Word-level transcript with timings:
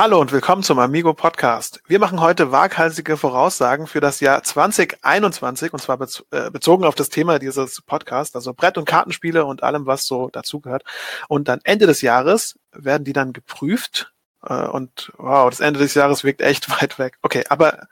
Hallo 0.00 0.18
und 0.18 0.32
willkommen 0.32 0.62
zum 0.62 0.78
Amigo 0.78 1.12
Podcast. 1.12 1.82
Wir 1.86 1.98
machen 1.98 2.22
heute 2.22 2.50
waghalsige 2.50 3.18
Voraussagen 3.18 3.86
für 3.86 4.00
das 4.00 4.20
Jahr 4.20 4.42
2021 4.42 5.74
und 5.74 5.78
zwar 5.78 6.00
äh, 6.30 6.50
bezogen 6.50 6.86
auf 6.86 6.94
das 6.94 7.10
Thema 7.10 7.38
dieses 7.38 7.82
Podcasts, 7.82 8.34
also 8.34 8.54
Brett- 8.54 8.78
und 8.78 8.86
Kartenspiele 8.86 9.44
und 9.44 9.62
allem, 9.62 9.84
was 9.84 10.06
so 10.06 10.30
dazugehört. 10.30 10.84
Und 11.28 11.48
dann 11.48 11.60
Ende 11.64 11.86
des 11.86 12.00
Jahres 12.00 12.58
werden 12.72 13.04
die 13.04 13.12
dann 13.12 13.34
geprüft 13.34 14.14
äh, 14.42 14.68
und 14.68 15.12
wow, 15.18 15.50
das 15.50 15.60
Ende 15.60 15.80
des 15.80 15.92
Jahres 15.92 16.24
wirkt 16.24 16.40
echt 16.40 16.70
weit 16.80 16.98
weg. 16.98 17.18
Okay, 17.20 17.44
aber 17.50 17.86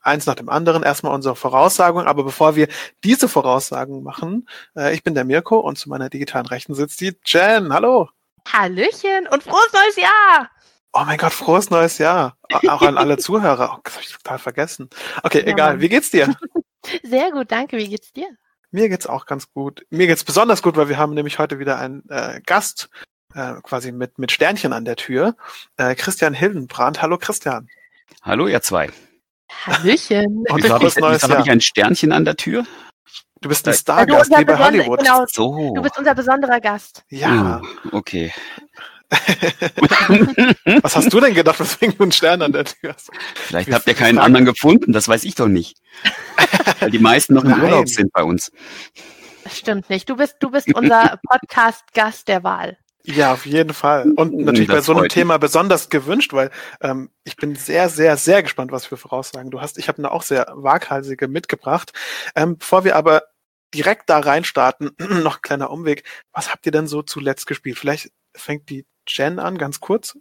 eins 0.00 0.26
nach 0.26 0.34
dem 0.34 0.48
anderen. 0.48 0.82
Erstmal 0.82 1.14
unsere 1.14 1.36
Voraussagung, 1.36 2.08
aber 2.08 2.24
bevor 2.24 2.56
wir 2.56 2.66
diese 3.04 3.28
Voraussagen 3.28 4.02
machen, 4.02 4.48
äh, 4.76 4.92
ich 4.94 5.04
bin 5.04 5.14
der 5.14 5.24
Mirko 5.24 5.60
und 5.60 5.78
zu 5.78 5.88
meiner 5.90 6.10
digitalen 6.10 6.46
Rechten 6.46 6.74
sitzt 6.74 7.00
die 7.00 7.16
Jen. 7.24 7.72
Hallo. 7.72 8.08
Hallöchen 8.52 9.28
und 9.30 9.44
frohes 9.44 9.72
neues 9.72 9.94
Jahr! 9.94 10.50
Oh 10.92 11.04
mein 11.06 11.16
Gott, 11.16 11.32
frohes 11.32 11.70
neues 11.70 11.98
Jahr. 11.98 12.36
Auch 12.68 12.82
an 12.82 12.98
alle 12.98 13.16
Zuhörer. 13.16 13.76
Oh, 13.76 13.80
das 13.82 13.94
habe 13.94 14.04
ich 14.04 14.12
total 14.12 14.38
vergessen. 14.38 14.90
Okay, 15.22 15.40
ja, 15.40 15.46
egal. 15.46 15.70
Mann. 15.72 15.80
Wie 15.80 15.88
geht's 15.88 16.10
dir? 16.10 16.34
Sehr 17.02 17.30
gut, 17.30 17.50
danke. 17.50 17.78
Wie 17.78 17.88
geht's 17.88 18.12
dir? 18.12 18.28
Mir 18.70 18.88
geht's 18.88 19.06
auch 19.06 19.24
ganz 19.26 19.50
gut. 19.52 19.86
Mir 19.90 20.06
geht's 20.06 20.24
besonders 20.24 20.62
gut, 20.62 20.76
weil 20.76 20.88
wir 20.88 20.98
haben 20.98 21.14
nämlich 21.14 21.38
heute 21.38 21.58
wieder 21.58 21.78
einen 21.78 22.02
äh, 22.10 22.40
Gast 22.44 22.90
äh, 23.34 23.54
quasi 23.62 23.92
mit, 23.92 24.18
mit 24.18 24.32
Sternchen 24.32 24.72
an 24.72 24.84
der 24.84 24.96
Tür. 24.96 25.34
Äh, 25.76 25.94
Christian 25.94 26.34
Hildenbrand. 26.34 27.00
Hallo 27.00 27.16
Christian. 27.16 27.68
Hallo 28.22 28.46
ihr 28.46 28.60
zwei. 28.60 28.90
Hallöchen. 29.66 30.44
Und 30.48 30.62
wieso 30.62 30.74
habe 30.74 30.86
ich, 30.86 30.96
hab 30.96 31.40
ich 31.40 31.50
ein 31.50 31.60
Sternchen 31.60 32.12
an 32.12 32.24
der 32.24 32.36
Tür? 32.36 32.66
Du 33.40 33.48
bist 33.48 33.66
ein 33.66 33.74
Stargast 33.74 34.30
wie 34.30 34.44
bei 34.44 34.56
Hollywood. 34.56 35.00
Genau, 35.00 35.24
so. 35.26 35.74
Du 35.74 35.82
bist 35.82 35.98
unser 35.98 36.14
besonderer 36.14 36.60
Gast. 36.60 37.04
Ja. 37.08 37.60
Oh, 37.90 37.96
okay. 37.96 38.32
Was 40.82 40.96
hast 40.96 41.12
du 41.12 41.20
denn 41.20 41.34
gedacht, 41.34 41.60
weswegen 41.60 41.96
du 41.96 42.04
einen 42.04 42.12
Stern 42.12 42.42
an 42.42 42.52
der 42.52 42.64
Tür 42.64 42.94
hast? 42.94 43.10
Vielleicht 43.34 43.70
habt 43.72 43.86
ihr 43.86 43.94
keinen 43.94 44.18
anderen 44.18 44.46
gefunden, 44.46 44.92
das 44.92 45.06
weiß 45.08 45.24
ich 45.24 45.34
doch 45.34 45.48
nicht. 45.48 45.78
Weil 46.80 46.90
die 46.90 46.98
meisten 46.98 47.34
noch 47.34 47.44
im 47.44 47.50
Nein. 47.50 47.62
Urlaub 47.62 47.88
sind 47.88 48.12
bei 48.12 48.22
uns. 48.22 48.50
Das 49.44 49.58
stimmt 49.58 49.90
nicht. 49.90 50.08
Du 50.08 50.16
bist, 50.16 50.36
du 50.40 50.50
bist 50.50 50.72
unser 50.74 51.18
Podcast-Gast 51.28 52.28
der 52.28 52.42
Wahl. 52.42 52.78
Ja, 53.04 53.32
auf 53.32 53.46
jeden 53.46 53.74
Fall. 53.74 54.12
Und 54.12 54.32
natürlich 54.38 54.68
das 54.68 54.76
bei 54.76 54.82
so 54.82 54.96
einem 54.96 55.08
Thema 55.08 55.36
besonders 55.38 55.88
gewünscht, 55.88 56.32
weil 56.32 56.50
ähm, 56.80 57.10
ich 57.24 57.36
bin 57.36 57.56
sehr, 57.56 57.88
sehr, 57.88 58.16
sehr 58.16 58.44
gespannt, 58.44 58.70
was 58.70 58.86
für 58.86 58.96
Voraussagen 58.96 59.50
du 59.50 59.60
hast. 59.60 59.76
Ich 59.76 59.88
habe 59.88 59.98
eine 59.98 60.12
auch 60.12 60.22
sehr 60.22 60.46
waghalsige 60.54 61.26
mitgebracht. 61.26 61.92
Ähm, 62.36 62.58
bevor 62.58 62.84
wir 62.84 62.94
aber 62.94 63.24
direkt 63.74 64.08
da 64.08 64.20
reinstarten, 64.20 64.92
noch 64.98 65.36
ein 65.38 65.42
kleiner 65.42 65.70
Umweg. 65.70 66.04
Was 66.32 66.52
habt 66.52 66.64
ihr 66.64 66.72
denn 66.72 66.86
so 66.86 67.02
zuletzt 67.02 67.46
gespielt? 67.46 67.76
Vielleicht 67.76 68.12
fängt 68.34 68.70
die 68.70 68.86
Jen 69.06 69.38
an, 69.38 69.58
ganz 69.58 69.80
kurz. 69.80 70.18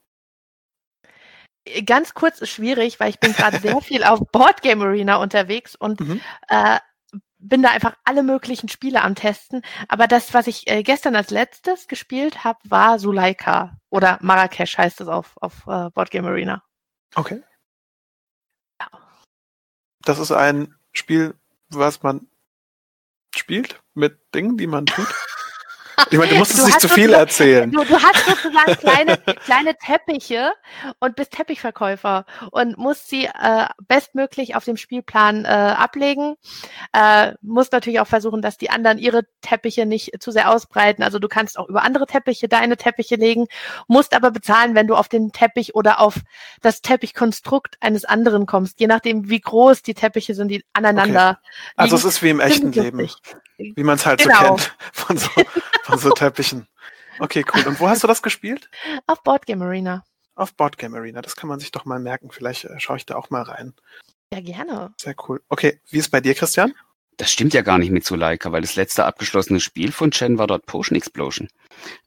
Ganz 1.86 2.14
kurz 2.16 2.40
ist 2.40 2.50
schwierig, 2.50 3.00
weil 3.00 3.10
ich 3.10 3.20
bin 3.20 3.34
gerade 3.34 3.60
sehr 3.60 3.80
viel 3.82 4.04
auf 4.04 4.20
Boardgame 4.32 4.86
Arena 4.86 5.18
unterwegs 5.18 5.76
und 5.76 6.00
mhm. 6.00 6.22
äh, 6.48 6.80
bin 7.38 7.62
da 7.62 7.70
einfach 7.70 7.96
alle 8.04 8.24
möglichen 8.24 8.70
Spiele 8.70 9.02
am 9.02 9.16
Testen. 9.16 9.62
Aber 9.88 10.08
das, 10.08 10.34
was 10.34 10.48
ich 10.48 10.68
äh, 10.68 10.84
gestern 10.84 11.16
als 11.16 11.30
letztes 11.30 11.88
gespielt 11.88 12.44
habe, 12.44 12.60
war 12.64 13.00
Suleika 13.00 13.78
oder 13.90 14.18
Marrakesch 14.22 14.78
heißt 14.78 15.02
es 15.02 15.08
auf, 15.08 15.34
auf 15.38 15.68
äh, 15.68 15.90
Boardgame 15.92 16.30
Arena. 16.30 16.64
Okay. 17.16 17.44
Ja. 18.80 18.88
Das 20.04 20.20
ist 20.20 20.32
ein 20.32 20.76
Spiel, 20.94 21.36
was 21.70 22.02
man 22.04 22.28
spielt 23.36 23.82
mit 23.94 24.20
Dingen, 24.34 24.58
die 24.58 24.68
man 24.68 24.86
tut. 24.86 25.08
Ich 26.10 26.18
meine, 26.18 26.32
du 26.32 26.38
musst 26.38 26.54
es 26.54 26.66
nicht 26.66 26.80
zu 26.80 26.90
viel 26.90 27.14
erzählen. 27.14 27.72
Du, 27.72 27.84
du, 27.84 27.96
hast 27.96 28.26
sozusagen 28.26 28.76
kleine, 28.80 29.18
kleine 29.18 29.76
Teppiche 29.76 30.52
und 31.00 31.16
bist 31.16 31.32
Teppichverkäufer 31.32 32.26
und 32.52 32.78
musst 32.78 33.10
sie 33.10 33.26
äh, 33.26 33.68
bestmöglich 33.88 34.56
auf 34.56 34.66
dem 34.66 34.78
Spielplan 34.78 35.46
äh, 35.46 35.48
ablegen. 35.48 36.36
Äh, 36.94 37.34
musst 37.42 37.72
natürlich 37.72 38.00
auch 38.00 38.08
versuchen, 38.08 38.42
dass 38.42 38.58
die 38.58 38.70
anderen 38.70 38.98
ihre 38.98 39.24
Teppiche 39.42 39.86
nicht 39.86 40.22
zu 40.22 40.32
sehr 40.32 40.50
ausbreiten. 40.50 41.04
Also 41.04 41.20
du 41.20 41.28
kannst 41.28 41.58
auch 41.58 41.70
über 41.70 41.84
andere 41.84 42.06
Teppiche 42.06 42.48
deine 42.48 42.78
Teppiche 42.78 43.16
legen, 43.16 43.48
musst 43.88 44.14
aber 44.16 44.32
bezahlen, 44.32 44.76
wenn 44.76 44.88
du 44.88 44.96
auf 44.96 45.08
den 45.08 45.32
Teppich 45.32 45.76
oder 45.76 46.00
auf 46.00 46.16
das 46.62 46.82
Teppichkonstrukt 46.82 47.78
eines 47.80 48.06
anderen 48.06 48.46
kommst, 48.46 48.80
je 48.80 48.88
nachdem, 48.88 49.30
wie 49.30 49.40
groß 49.40 49.82
die 49.82 49.94
Teppiche 49.94 50.36
sind, 50.36 50.50
die 50.50 50.64
aneinander. 50.74 51.40
Okay. 51.42 51.74
Also 51.76 51.96
es 51.96 52.06
ist 52.06 52.24
wie 52.24 52.30
im 52.30 52.40
echten 52.40 52.72
Leben. 52.72 53.10
Wie 53.58 53.84
man 53.84 53.96
es 53.96 54.06
halt 54.06 54.24
genau. 54.24 54.58
so 54.58 54.64
kennt 54.64 54.76
von 54.94 55.18
so, 55.18 55.30
von 56.00 56.10
so 56.10 56.12
Teppichen. 56.12 56.68
Okay, 57.20 57.46
cool. 57.54 57.68
Und 57.68 57.80
wo 57.80 57.88
hast 57.88 58.04
du 58.04 58.08
das 58.08 58.22
gespielt? 58.22 58.70
Auf 59.08 59.24
Boardgame 59.24 59.66
Arena. 59.66 60.04
Auf 60.36 60.54
Boardgame 60.54 60.98
Arena. 60.98 61.22
Das 61.22 61.36
kann 61.36 61.50
man 61.50 61.60
sich 61.60 61.72
doch 61.72 61.86
mal 61.86 62.00
merken. 62.00 62.32
Vielleicht 62.32 62.66
äh, 62.66 62.80
schaue 62.80 62.98
ich 62.98 63.06
da 63.06 63.16
auch 63.16 63.30
mal 63.30 63.44
rein. 63.44 63.74
Ja, 64.34 64.40
gerne. 64.40 64.94
Sehr 64.98 65.16
cool. 65.28 65.42
Okay, 65.50 65.80
wie 65.90 66.00
ist 66.00 66.10
bei 66.10 66.22
dir, 66.22 66.34
Christian? 66.34 66.74
Das 67.18 67.32
stimmt 67.32 67.54
ja 67.54 67.62
gar 67.62 67.78
nicht 67.78 67.92
mit 67.92 68.06
Zuleika, 68.06 68.52
weil 68.52 68.62
das 68.62 68.76
letzte 68.76 69.06
abgeschlossene 69.06 69.60
Spiel 69.60 69.92
von 69.92 70.12
Chen 70.12 70.38
war 70.38 70.48
dort 70.48 70.66
Potion 70.66 70.96
Explosion. 70.96 71.50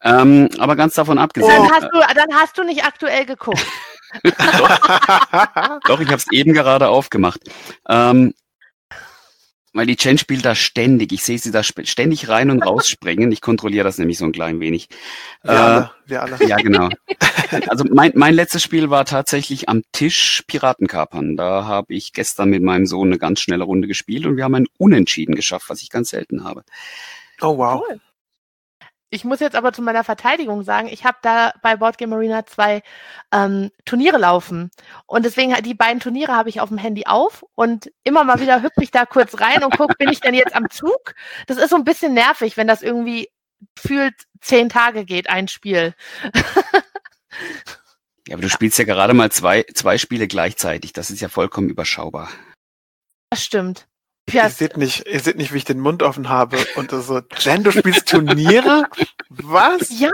Ähm, 0.02 0.48
aber 0.58 0.74
ganz 0.74 0.94
davon 0.94 1.18
abgesehen. 1.18 1.52
Dann 1.52 1.70
hast 1.70 1.88
du, 1.92 2.14
dann 2.14 2.34
hast 2.34 2.58
du 2.58 2.64
nicht 2.64 2.84
aktuell 2.84 3.26
geguckt. 3.26 3.64
doch, 4.24 5.80
doch, 5.84 6.00
ich 6.00 6.08
habe 6.08 6.16
es 6.16 6.30
eben 6.32 6.52
gerade 6.52 6.88
aufgemacht. 6.88 7.40
Ähm, 7.88 8.34
weil 9.74 9.86
die 9.86 9.96
Chen 9.96 10.16
spielt 10.16 10.44
da 10.44 10.54
ständig. 10.54 11.12
Ich 11.12 11.24
sehe 11.24 11.38
sie 11.38 11.50
da 11.50 11.62
ständig 11.62 12.28
rein 12.28 12.50
und 12.50 12.62
rausspringen. 12.66 13.30
Ich 13.32 13.40
kontrolliere 13.40 13.84
das 13.84 13.98
nämlich 13.98 14.16
so 14.16 14.24
ein 14.24 14.32
klein 14.32 14.60
wenig. 14.60 14.88
Wir 15.42 15.52
äh, 15.52 15.56
alle, 15.56 15.90
wir 16.06 16.22
alle. 16.22 16.48
Ja, 16.48 16.56
genau. 16.56 16.88
Also 17.68 17.84
mein, 17.88 18.10
mein 18.16 18.34
letztes 18.34 18.64
Spiel 18.64 18.90
war 18.90 19.04
tatsächlich 19.04 19.68
am 19.68 19.82
Tisch 19.92 20.42
Piratenkapern. 20.48 21.36
Da 21.36 21.66
habe 21.66 21.94
ich 21.94 22.12
gestern 22.12 22.48
mit 22.48 22.62
meinem 22.62 22.86
Sohn 22.86 23.08
eine 23.08 23.18
ganz 23.18 23.40
schnelle 23.40 23.62
Runde 23.62 23.86
gespielt 23.86 24.26
und 24.26 24.36
wir 24.36 24.44
haben 24.44 24.56
ein 24.56 24.66
Unentschieden 24.76 25.36
geschafft, 25.36 25.68
was 25.68 25.80
ich 25.80 25.90
ganz 25.90 26.08
selten 26.08 26.42
habe. 26.42 26.64
Oh 27.40 27.56
wow. 27.58 27.84
Cool. 27.86 28.00
Ich 29.14 29.22
muss 29.22 29.38
jetzt 29.38 29.54
aber 29.54 29.72
zu 29.72 29.80
meiner 29.80 30.02
Verteidigung 30.02 30.64
sagen, 30.64 30.88
ich 30.88 31.04
habe 31.04 31.18
da 31.22 31.52
bei 31.62 31.76
Boardgame 31.76 32.16
Arena 32.16 32.46
zwei 32.46 32.82
ähm, 33.32 33.70
Turniere 33.84 34.18
laufen. 34.18 34.72
Und 35.06 35.24
deswegen, 35.24 35.54
die 35.62 35.74
beiden 35.74 36.00
Turniere 36.00 36.34
habe 36.34 36.48
ich 36.48 36.60
auf 36.60 36.68
dem 36.68 36.78
Handy 36.78 37.06
auf 37.06 37.46
und 37.54 37.92
immer 38.02 38.24
mal 38.24 38.40
wieder 38.40 38.60
hüpfe 38.60 38.82
ich 38.82 38.90
da 38.90 39.06
kurz 39.06 39.40
rein 39.40 39.62
und 39.62 39.76
gucke, 39.76 39.94
bin 39.98 40.08
ich 40.08 40.20
denn 40.20 40.34
jetzt 40.34 40.56
am 40.56 40.68
Zug? 40.68 41.14
Das 41.46 41.58
ist 41.58 41.70
so 41.70 41.76
ein 41.76 41.84
bisschen 41.84 42.12
nervig, 42.12 42.56
wenn 42.56 42.66
das 42.66 42.82
irgendwie 42.82 43.28
fühlt 43.78 44.14
zehn 44.40 44.68
Tage 44.68 45.04
geht, 45.04 45.30
ein 45.30 45.46
Spiel. 45.46 45.94
ja, 48.26 48.34
aber 48.34 48.42
du 48.42 48.50
spielst 48.50 48.78
ja 48.80 48.84
gerade 48.84 49.14
mal 49.14 49.30
zwei, 49.30 49.64
zwei 49.74 49.96
Spiele 49.96 50.26
gleichzeitig. 50.26 50.92
Das 50.92 51.10
ist 51.10 51.20
ja 51.20 51.28
vollkommen 51.28 51.70
überschaubar. 51.70 52.30
Das 53.30 53.44
stimmt. 53.44 53.86
Ihr 54.32 54.48
seht 54.48 54.76
nicht, 54.76 55.06
ihr 55.06 55.20
seht 55.20 55.36
nicht, 55.36 55.52
wie 55.52 55.58
ich 55.58 55.64
den 55.64 55.80
Mund 55.80 56.02
offen 56.02 56.28
habe 56.28 56.56
und 56.76 56.90
so, 56.90 57.20
Jen, 57.38 57.62
du 57.62 57.70
spielst 57.70 58.08
Turniere? 58.08 58.88
Was? 59.28 59.98
Ja. 59.98 60.10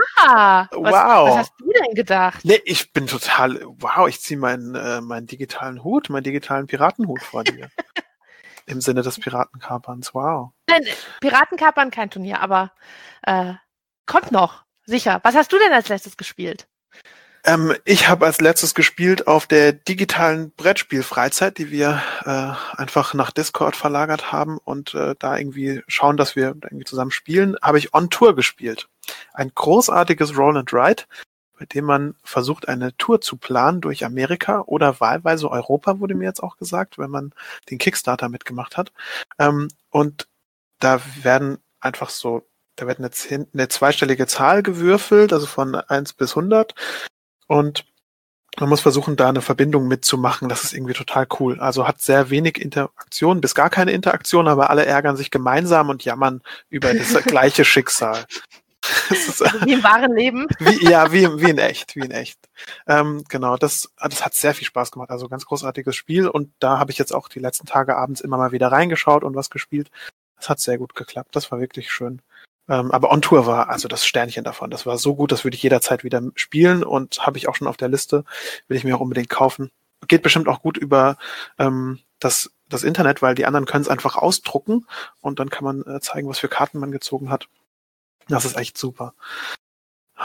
Wow. 0.71 0.83
Was, 0.85 1.37
hast 1.37 1.53
du 1.59 1.71
denn 1.71 1.95
gedacht? 1.95 2.43
Nee, 2.43 2.61
ich 2.65 2.91
bin 2.91 3.07
total, 3.07 3.61
wow, 3.65 4.07
ich 4.07 4.21
ziehe 4.21 4.39
meinen, 4.39 4.75
äh, 4.75 5.01
meinen 5.01 5.27
digitalen 5.27 5.83
Hut, 5.83 6.09
meinen 6.09 6.23
digitalen 6.23 6.67
Piratenhut 6.67 7.21
vor 7.21 7.43
dir. 7.43 7.69
Im 8.65 8.81
Sinne 8.81 9.01
des 9.01 9.19
Piratenkaperns, 9.19 10.13
wow. 10.13 10.51
Nein, 10.69 10.85
Piratenkapern 11.21 11.89
kein 11.89 12.09
Turnier, 12.09 12.41
aber 12.41 12.71
äh, 13.23 13.53
kommt 14.05 14.31
noch, 14.31 14.65
sicher. 14.85 15.19
Was 15.23 15.35
hast 15.35 15.51
du 15.51 15.57
denn 15.57 15.73
als 15.73 15.89
letztes 15.89 16.17
gespielt? 16.17 16.67
Ähm, 17.43 17.75
ich 17.85 18.07
habe 18.07 18.25
als 18.25 18.39
letztes 18.39 18.75
gespielt 18.75 19.27
auf 19.27 19.47
der 19.47 19.73
digitalen 19.73 20.51
Brettspielfreizeit, 20.51 21.57
die 21.57 21.71
wir 21.71 22.01
äh, 22.25 22.77
einfach 22.79 23.13
nach 23.13 23.31
Discord 23.31 23.75
verlagert 23.75 24.31
haben 24.31 24.57
und 24.59 24.93
äh, 24.93 25.15
da 25.17 25.37
irgendwie 25.37 25.81
schauen, 25.87 26.17
dass 26.17 26.35
wir 26.35 26.55
irgendwie 26.63 26.85
zusammen 26.85 27.11
spielen, 27.11 27.55
habe 27.61 27.79
ich 27.79 27.93
On 27.93 28.09
Tour 28.09 28.35
gespielt. 28.35 28.89
Ein 29.33 29.51
großartiges 29.55 30.37
Roll 30.37 30.57
and 30.57 30.71
Ride, 30.71 31.03
bei 31.57 31.65
dem 31.65 31.85
man 31.85 32.15
versucht, 32.23 32.67
eine 32.67 32.95
Tour 32.97 33.21
zu 33.21 33.37
planen 33.37 33.81
durch 33.81 34.05
Amerika 34.05 34.61
oder 34.61 34.99
wahlweise 34.99 35.49
Europa, 35.49 35.99
wurde 35.99 36.15
mir 36.15 36.25
jetzt 36.25 36.43
auch 36.43 36.57
gesagt, 36.57 36.99
wenn 36.99 37.09
man 37.09 37.33
den 37.69 37.79
Kickstarter 37.79 38.29
mitgemacht 38.29 38.77
hat. 38.77 38.91
Ähm, 39.39 39.67
und 39.89 40.27
da 40.79 41.01
werden 41.23 41.57
einfach 41.79 42.09
so 42.09 42.47
da 42.77 42.87
wird 42.87 42.99
eine, 42.99 43.11
eine 43.53 43.67
zweistellige 43.67 44.25
Zahl 44.25 44.63
gewürfelt, 44.63 45.33
also 45.33 45.45
von 45.45 45.75
eins 45.75 46.13
bis 46.13 46.35
hundert 46.35 46.73
und 47.51 47.85
man 48.59 48.69
muss 48.69 48.79
versuchen, 48.79 49.17
da 49.17 49.27
eine 49.27 49.41
Verbindung 49.41 49.89
mitzumachen. 49.89 50.47
Das 50.47 50.63
ist 50.63 50.73
irgendwie 50.73 50.93
total 50.93 51.27
cool. 51.39 51.59
Also 51.59 51.85
hat 51.85 52.01
sehr 52.01 52.29
wenig 52.29 52.61
Interaktion, 52.61 53.41
bis 53.41 53.55
gar 53.55 53.69
keine 53.69 53.91
Interaktion, 53.91 54.47
aber 54.47 54.69
alle 54.69 54.85
ärgern 54.85 55.17
sich 55.17 55.31
gemeinsam 55.31 55.89
und 55.89 56.05
jammern 56.05 56.41
über 56.69 56.93
das 56.93 57.13
gleiche 57.25 57.65
Schicksal. 57.65 58.25
Ist, 59.09 59.43
also 59.43 59.65
wie 59.65 59.73
im 59.73 59.83
wahren 59.83 60.15
Leben. 60.15 60.47
Wie, 60.59 60.89
ja, 60.89 61.11
wie, 61.11 61.27
wie 61.41 61.49
in 61.49 61.57
echt, 61.57 61.95
wie 61.97 61.99
in 61.99 62.11
echt. 62.11 62.39
Ähm, 62.87 63.23
genau, 63.27 63.57
das, 63.57 63.91
das 63.97 64.25
hat 64.25 64.33
sehr 64.33 64.55
viel 64.55 64.65
Spaß 64.65 64.91
gemacht. 64.91 65.11
Also 65.11 65.27
ganz 65.27 65.45
großartiges 65.45 65.95
Spiel 65.95 66.27
und 66.27 66.53
da 66.59 66.79
habe 66.79 66.91
ich 66.91 66.97
jetzt 66.97 67.13
auch 67.13 67.27
die 67.27 67.39
letzten 67.39 67.67
Tage 67.67 67.97
abends 67.97 68.21
immer 68.21 68.37
mal 68.37 68.53
wieder 68.53 68.71
reingeschaut 68.71 69.23
und 69.25 69.35
was 69.35 69.49
gespielt. 69.49 69.91
Das 70.37 70.49
hat 70.49 70.59
sehr 70.61 70.77
gut 70.77 70.95
geklappt. 70.95 71.35
Das 71.35 71.51
war 71.51 71.59
wirklich 71.59 71.91
schön. 71.91 72.21
Ähm, 72.69 72.91
aber 72.91 73.11
On 73.11 73.21
Tour 73.21 73.45
war 73.45 73.69
also 73.69 73.87
das 73.87 74.05
Sternchen 74.05 74.43
davon. 74.43 74.69
Das 74.69 74.85
war 74.85 74.97
so 74.97 75.15
gut, 75.15 75.31
das 75.31 75.43
würde 75.43 75.55
ich 75.55 75.63
jederzeit 75.63 76.03
wieder 76.03 76.21
spielen 76.35 76.83
und 76.83 77.25
habe 77.25 77.37
ich 77.37 77.47
auch 77.47 77.55
schon 77.55 77.67
auf 77.67 77.77
der 77.77 77.89
Liste. 77.89 78.23
Will 78.67 78.77
ich 78.77 78.83
mir 78.83 78.95
auch 78.95 79.01
unbedingt 79.01 79.29
kaufen. 79.29 79.71
Geht 80.07 80.21
bestimmt 80.23 80.47
auch 80.47 80.61
gut 80.61 80.77
über 80.77 81.17
ähm, 81.59 81.99
das, 82.19 82.51
das 82.69 82.83
Internet, 82.83 83.21
weil 83.21 83.35
die 83.35 83.45
anderen 83.45 83.65
können 83.65 83.83
es 83.83 83.89
einfach 83.89 84.15
ausdrucken 84.15 84.85
und 85.19 85.39
dann 85.39 85.49
kann 85.49 85.63
man 85.63 85.83
äh, 85.85 85.99
zeigen, 85.99 86.29
was 86.29 86.39
für 86.39 86.49
Karten 86.49 86.79
man 86.79 86.91
gezogen 86.91 87.29
hat. 87.29 87.47
Das 88.27 88.45
ist 88.45 88.57
echt 88.57 88.77
super. 88.77 89.13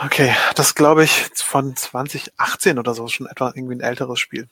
Okay, 0.05 0.35
das 0.55 0.75
glaube 0.75 1.03
ich 1.03 1.11
von 1.35 1.75
2018 1.75 2.77
oder 2.77 2.93
so, 2.93 3.07
schon 3.07 3.25
etwa 3.25 3.51
irgendwie 3.55 3.75
ein 3.75 3.81
älteres 3.81 4.19
Spiel. 4.19 4.47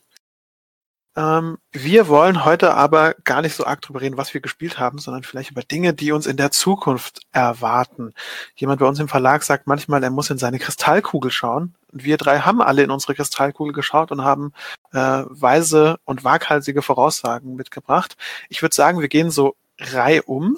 Ähm, 1.18 1.60
wir 1.72 2.10
wollen 2.10 2.44
heute 2.44 2.74
aber 2.74 3.14
gar 3.24 3.42
nicht 3.42 3.56
so 3.56 3.66
arg 3.66 3.82
drüber 3.82 4.02
reden, 4.02 4.18
was 4.18 4.34
wir 4.34 4.42
gespielt 4.42 4.80
haben, 4.80 5.00
sondern 5.00 5.24
vielleicht 5.24 5.52
über 5.52 5.64
Dinge, 5.64 5.94
die 5.94 6.12
uns 6.12 6.26
in 6.26 6.36
der 6.36 6.52
Zukunft 6.52 7.22
erwarten. 7.32 8.14
Jemand 8.56 8.80
bei 8.80 8.86
uns 8.86 9.00
im 9.00 9.08
Verlag 9.08 9.44
sagt 9.44 9.66
manchmal, 9.66 10.04
er 10.04 10.10
muss 10.10 10.30
in 10.30 10.38
seine 10.38 10.60
Kristallkugel 10.60 11.32
schauen. 11.32 11.74
Wir 11.92 12.18
drei 12.18 12.40
haben 12.40 12.62
alle 12.62 12.84
in 12.84 12.92
unsere 12.92 13.16
Kristallkugel 13.16 13.74
geschaut 13.74 14.12
und 14.12 14.24
haben 14.24 14.52
äh, 14.92 15.24
weise 15.30 15.98
und 16.04 16.26
waghalsige 16.26 16.82
Voraussagen 16.82 17.56
mitgebracht. 17.56 18.18
Ich 18.50 18.62
würde 18.62 18.76
sagen, 18.76 19.00
wir 19.00 19.08
gehen 19.08 19.32
so 19.32 19.56
reihum. 19.80 20.58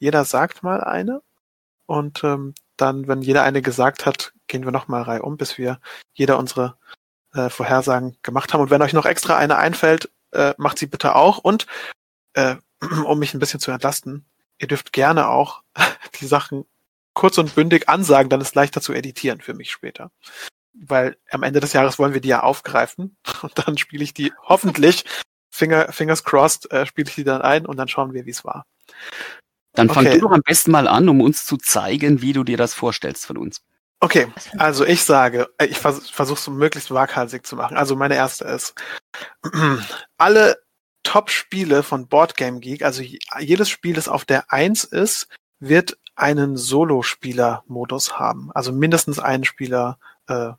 Jeder 0.00 0.24
sagt 0.24 0.64
mal 0.64 0.82
eine. 0.82 1.22
Und 1.86 2.24
ähm, 2.24 2.54
dann, 2.76 3.06
wenn 3.06 3.22
jeder 3.22 3.44
eine 3.44 3.62
gesagt 3.62 4.06
hat, 4.06 4.32
gehen 4.48 4.64
wir 4.64 4.72
nochmal 4.72 5.02
reihum, 5.02 5.36
bis 5.36 5.58
wir 5.58 5.78
jeder 6.14 6.38
unsere 6.38 6.74
äh, 7.34 7.48
Vorhersagen 7.50 8.16
gemacht 8.22 8.52
haben. 8.52 8.60
Und 8.60 8.70
wenn 8.70 8.82
euch 8.82 8.92
noch 8.92 9.06
extra 9.06 9.36
eine 9.36 9.56
einfällt, 9.56 10.10
äh, 10.32 10.54
macht 10.58 10.78
sie 10.78 10.86
bitte 10.86 11.14
auch. 11.14 11.38
Und 11.38 11.66
äh, 12.34 12.56
um 13.04 13.18
mich 13.18 13.34
ein 13.34 13.40
bisschen 13.40 13.60
zu 13.60 13.70
entlasten, 13.70 14.24
ihr 14.58 14.68
dürft 14.68 14.92
gerne 14.92 15.28
auch 15.28 15.62
die 16.20 16.26
Sachen 16.26 16.64
kurz 17.14 17.38
und 17.38 17.54
bündig 17.54 17.88
ansagen, 17.88 18.30
dann 18.30 18.40
ist 18.40 18.54
leichter 18.54 18.80
zu 18.80 18.92
editieren 18.92 19.40
für 19.40 19.54
mich 19.54 19.70
später. 19.70 20.10
Weil 20.74 21.16
am 21.30 21.42
Ende 21.42 21.60
des 21.60 21.74
Jahres 21.74 21.98
wollen 21.98 22.14
wir 22.14 22.22
die 22.22 22.28
ja 22.28 22.42
aufgreifen 22.42 23.16
und 23.42 23.52
dann 23.56 23.76
spiele 23.78 24.04
ich 24.04 24.14
die 24.14 24.32
hoffentlich, 24.42 25.04
Finger, 25.54 25.92
fingers 25.92 26.24
crossed, 26.24 26.70
äh, 26.72 26.86
spiele 26.86 27.08
ich 27.08 27.14
die 27.14 27.24
dann 27.24 27.42
ein 27.42 27.66
und 27.66 27.76
dann 27.76 27.88
schauen 27.88 28.14
wir, 28.14 28.24
wie 28.24 28.30
es 28.30 28.44
war. 28.44 28.64
Dann 29.74 29.88
fang 29.88 30.06
okay. 30.06 30.18
du 30.18 30.26
doch 30.26 30.32
am 30.32 30.42
besten 30.42 30.70
mal 30.70 30.88
an, 30.88 31.08
um 31.08 31.20
uns 31.20 31.44
zu 31.44 31.56
zeigen, 31.56 32.20
wie 32.20 32.32
du 32.32 32.44
dir 32.44 32.56
das 32.56 32.74
vorstellst 32.74 33.26
von 33.26 33.36
uns. 33.36 33.62
Okay, 34.04 34.32
also 34.58 34.84
ich 34.84 35.04
sage, 35.04 35.48
äh, 35.58 35.66
ich 35.66 35.78
vers 35.78 36.10
versuche 36.10 36.36
es 36.36 36.48
möglichst 36.48 36.90
waghalsig 36.90 37.46
zu 37.46 37.54
machen. 37.54 37.76
Also 37.76 37.94
meine 37.94 38.16
erste 38.16 38.44
ist, 38.46 38.74
alle 40.18 40.60
Top-Spiele 41.04 41.84
von 41.84 42.08
Boardgame 42.08 42.58
Geek, 42.58 42.82
also 42.82 43.04
jedes 43.38 43.68
Spiel, 43.68 43.94
das 43.94 44.08
auf 44.08 44.24
der 44.24 44.52
Eins 44.52 44.82
ist, 44.82 45.28
wird 45.60 45.98
einen 46.16 46.56
Solo-Spieler-Modus 46.56 48.18
haben. 48.18 48.50
Also 48.54 48.72
mindestens 48.72 49.20
einen 49.20 49.44
Spieler 49.44 50.00
äh, 50.26 50.50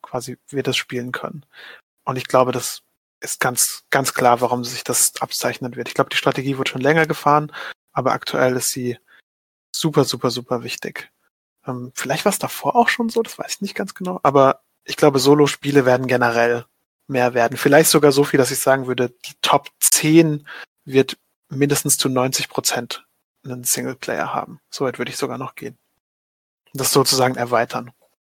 quasi 0.00 0.38
wird 0.50 0.68
es 0.68 0.76
spielen 0.76 1.10
können. 1.10 1.44
Und 2.04 2.16
ich 2.16 2.28
glaube, 2.28 2.52
das 2.52 2.82
ist 3.20 3.40
ganz, 3.40 3.82
ganz 3.90 4.14
klar, 4.14 4.40
warum 4.40 4.62
sich 4.64 4.84
das 4.84 5.14
abzeichnen 5.20 5.74
wird. 5.74 5.88
Ich 5.88 5.94
glaube, 5.94 6.10
die 6.10 6.16
Strategie 6.16 6.56
wird 6.56 6.68
schon 6.68 6.80
länger 6.80 7.06
gefahren, 7.06 7.50
aber 7.92 8.12
aktuell 8.12 8.54
ist 8.54 8.70
sie 8.70 8.96
super, 9.74 10.04
super, 10.04 10.30
super 10.30 10.62
wichtig. 10.62 11.10
Ähm, 11.66 11.92
vielleicht 11.94 12.24
war 12.24 12.32
es 12.32 12.38
davor 12.38 12.76
auch 12.76 12.88
schon 12.88 13.08
so, 13.08 13.22
das 13.22 13.38
weiß 13.38 13.54
ich 13.54 13.60
nicht 13.60 13.74
ganz 13.74 13.94
genau. 13.94 14.20
Aber 14.22 14.60
ich 14.84 14.96
glaube, 14.96 15.18
Solo-Spiele 15.18 15.86
werden 15.86 16.06
generell 16.06 16.66
mehr 17.06 17.34
werden. 17.34 17.56
Vielleicht 17.56 17.90
sogar 17.90 18.12
so 18.12 18.24
viel, 18.24 18.38
dass 18.38 18.50
ich 18.50 18.60
sagen 18.60 18.86
würde, 18.86 19.10
die 19.10 19.34
Top 19.42 19.68
10 19.80 20.46
wird 20.84 21.18
mindestens 21.48 21.98
zu 21.98 22.08
90 22.08 22.48
Prozent 22.48 23.06
einen 23.44 23.64
Singleplayer 23.64 24.32
haben. 24.32 24.60
So 24.70 24.84
weit 24.84 24.98
würde 24.98 25.10
ich 25.10 25.16
sogar 25.16 25.38
noch 25.38 25.54
gehen. 25.54 25.76
Das 26.72 26.92
sozusagen 26.92 27.36
erweitern. 27.36 27.92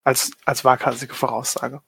Als, 0.03 0.31
als 0.45 0.65
waghalsige 0.65 1.13
Voraussage. 1.13 1.81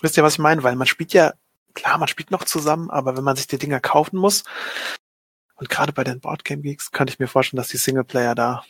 Wisst 0.00 0.16
ihr, 0.16 0.22
was 0.22 0.34
ich 0.34 0.38
meine? 0.38 0.62
Weil 0.62 0.76
man 0.76 0.86
spielt 0.86 1.12
ja, 1.12 1.32
klar, 1.74 1.96
man 1.96 2.08
spielt 2.08 2.30
noch 2.30 2.44
zusammen, 2.44 2.90
aber 2.90 3.16
wenn 3.16 3.24
man 3.24 3.36
sich 3.36 3.46
die 3.46 3.58
Dinger 3.58 3.80
kaufen 3.80 4.18
muss, 4.18 4.44
und 5.54 5.68
gerade 5.68 5.92
bei 5.92 6.02
den 6.02 6.18
Boardgame 6.18 6.62
Geeks 6.62 6.90
könnte 6.90 7.12
ich 7.12 7.20
mir 7.20 7.28
vorstellen, 7.28 7.58
dass 7.58 7.68
die 7.68 7.76
Singleplayer 7.76 8.34
da 8.34 8.64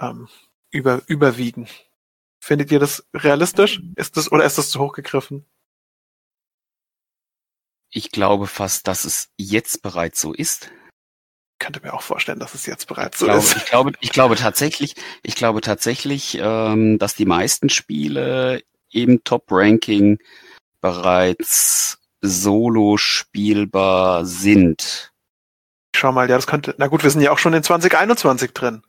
ähm, 0.00 0.28
über, 0.70 1.02
überwiegen. 1.06 1.68
Findet 2.40 2.70
ihr 2.70 2.78
das 2.78 3.06
realistisch? 3.14 3.80
Ist 3.96 4.16
das 4.16 4.30
oder 4.30 4.44
ist 4.44 4.58
das 4.58 4.70
zu 4.70 4.80
hoch 4.80 4.92
gegriffen? 4.92 5.44
Ich 7.90 8.10
glaube 8.10 8.46
fast, 8.46 8.86
dass 8.86 9.04
es 9.04 9.30
jetzt 9.36 9.82
bereits 9.82 10.20
so 10.20 10.32
ist. 10.32 10.70
Ich 11.54 11.64
könnte 11.64 11.80
mir 11.80 11.94
auch 11.94 12.02
vorstellen, 12.02 12.38
dass 12.38 12.54
es 12.54 12.66
jetzt 12.66 12.86
bereits 12.86 13.16
ich 13.16 13.20
so 13.20 13.26
glaube, 13.26 13.40
ist. 13.40 13.56
Ich 13.56 13.64
glaube, 13.64 13.92
ich 14.00 14.10
glaube 14.10 14.36
tatsächlich, 14.36 14.94
ich 15.22 15.34
glaube 15.34 15.60
tatsächlich, 15.60 16.38
ähm, 16.40 16.98
dass 16.98 17.14
die 17.14 17.26
meisten 17.26 17.68
Spiele 17.68 18.62
im 18.90 19.24
Top-Ranking 19.24 20.18
bereits 20.80 21.98
solo 22.20 22.96
spielbar 22.96 24.24
sind. 24.24 25.12
Schau 25.98 26.12
mal, 26.12 26.30
ja, 26.30 26.36
das 26.36 26.46
könnte, 26.46 26.76
na 26.78 26.86
gut, 26.86 27.02
wir 27.02 27.10
sind 27.10 27.22
ja 27.22 27.32
auch 27.32 27.38
schon 27.38 27.54
in 27.54 27.62
2021 27.64 28.52
drin. 28.52 28.82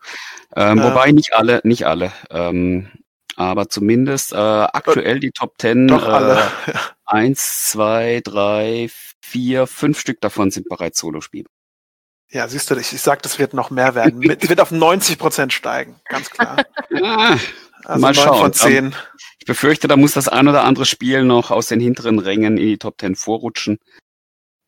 Ähm, 0.56 0.78
äh, 0.78 0.84
wobei 0.84 1.12
nicht 1.12 1.34
alle, 1.34 1.60
nicht 1.64 1.88
alle. 1.88 2.12
Ähm, 2.30 2.88
aber 3.36 3.68
zumindest 3.68 4.32
äh, 4.32 4.36
aktuell 4.36 5.20
die 5.20 5.32
Top 5.32 5.56
10. 5.58 5.88
Doch 5.88 6.08
alle. 6.08 6.40
Äh, 6.68 6.74
eins, 7.06 7.72
zwei, 7.72 8.22
drei, 8.24 8.92
vier, 9.20 9.66
fünf 9.66 10.00
Stück 10.00 10.22
davon 10.22 10.52
sind 10.52 10.70
bereits 10.70 11.00
Solospiele. 11.00 11.48
Ja, 12.30 12.48
siehst 12.48 12.70
du, 12.70 12.76
ich, 12.76 12.94
ich 12.94 13.02
sag, 13.02 13.24
das 13.24 13.40
wird 13.40 13.56
noch 13.56 13.72
mehr 13.72 13.96
werden. 13.96 14.22
Es 14.30 14.48
wird 14.48 14.62
auf 14.62 14.70
90 14.70 15.18
Prozent 15.18 15.52
steigen, 15.52 16.00
ganz 16.08 16.30
klar. 16.30 16.58
Ja, 16.92 17.36
also 17.86 18.02
mal 18.02 18.14
schauen. 18.14 18.38
von 18.38 18.54
10. 18.54 18.76
Ähm, 18.76 18.94
ich 19.40 19.48
befürchte, 19.48 19.88
da 19.88 19.98
muss 19.98 20.12
das 20.12 20.28
ein 20.28 20.48
oder 20.48 20.64
andere 20.64 20.86
Spiel 20.86 21.24
noch 21.24 21.50
aus 21.50 21.66
den 21.66 21.80
hinteren 21.80 22.20
Rängen 22.20 22.58
in 22.58 22.68
die 22.68 22.78
Top 22.78 23.00
10 23.00 23.16
vorrutschen. 23.16 23.80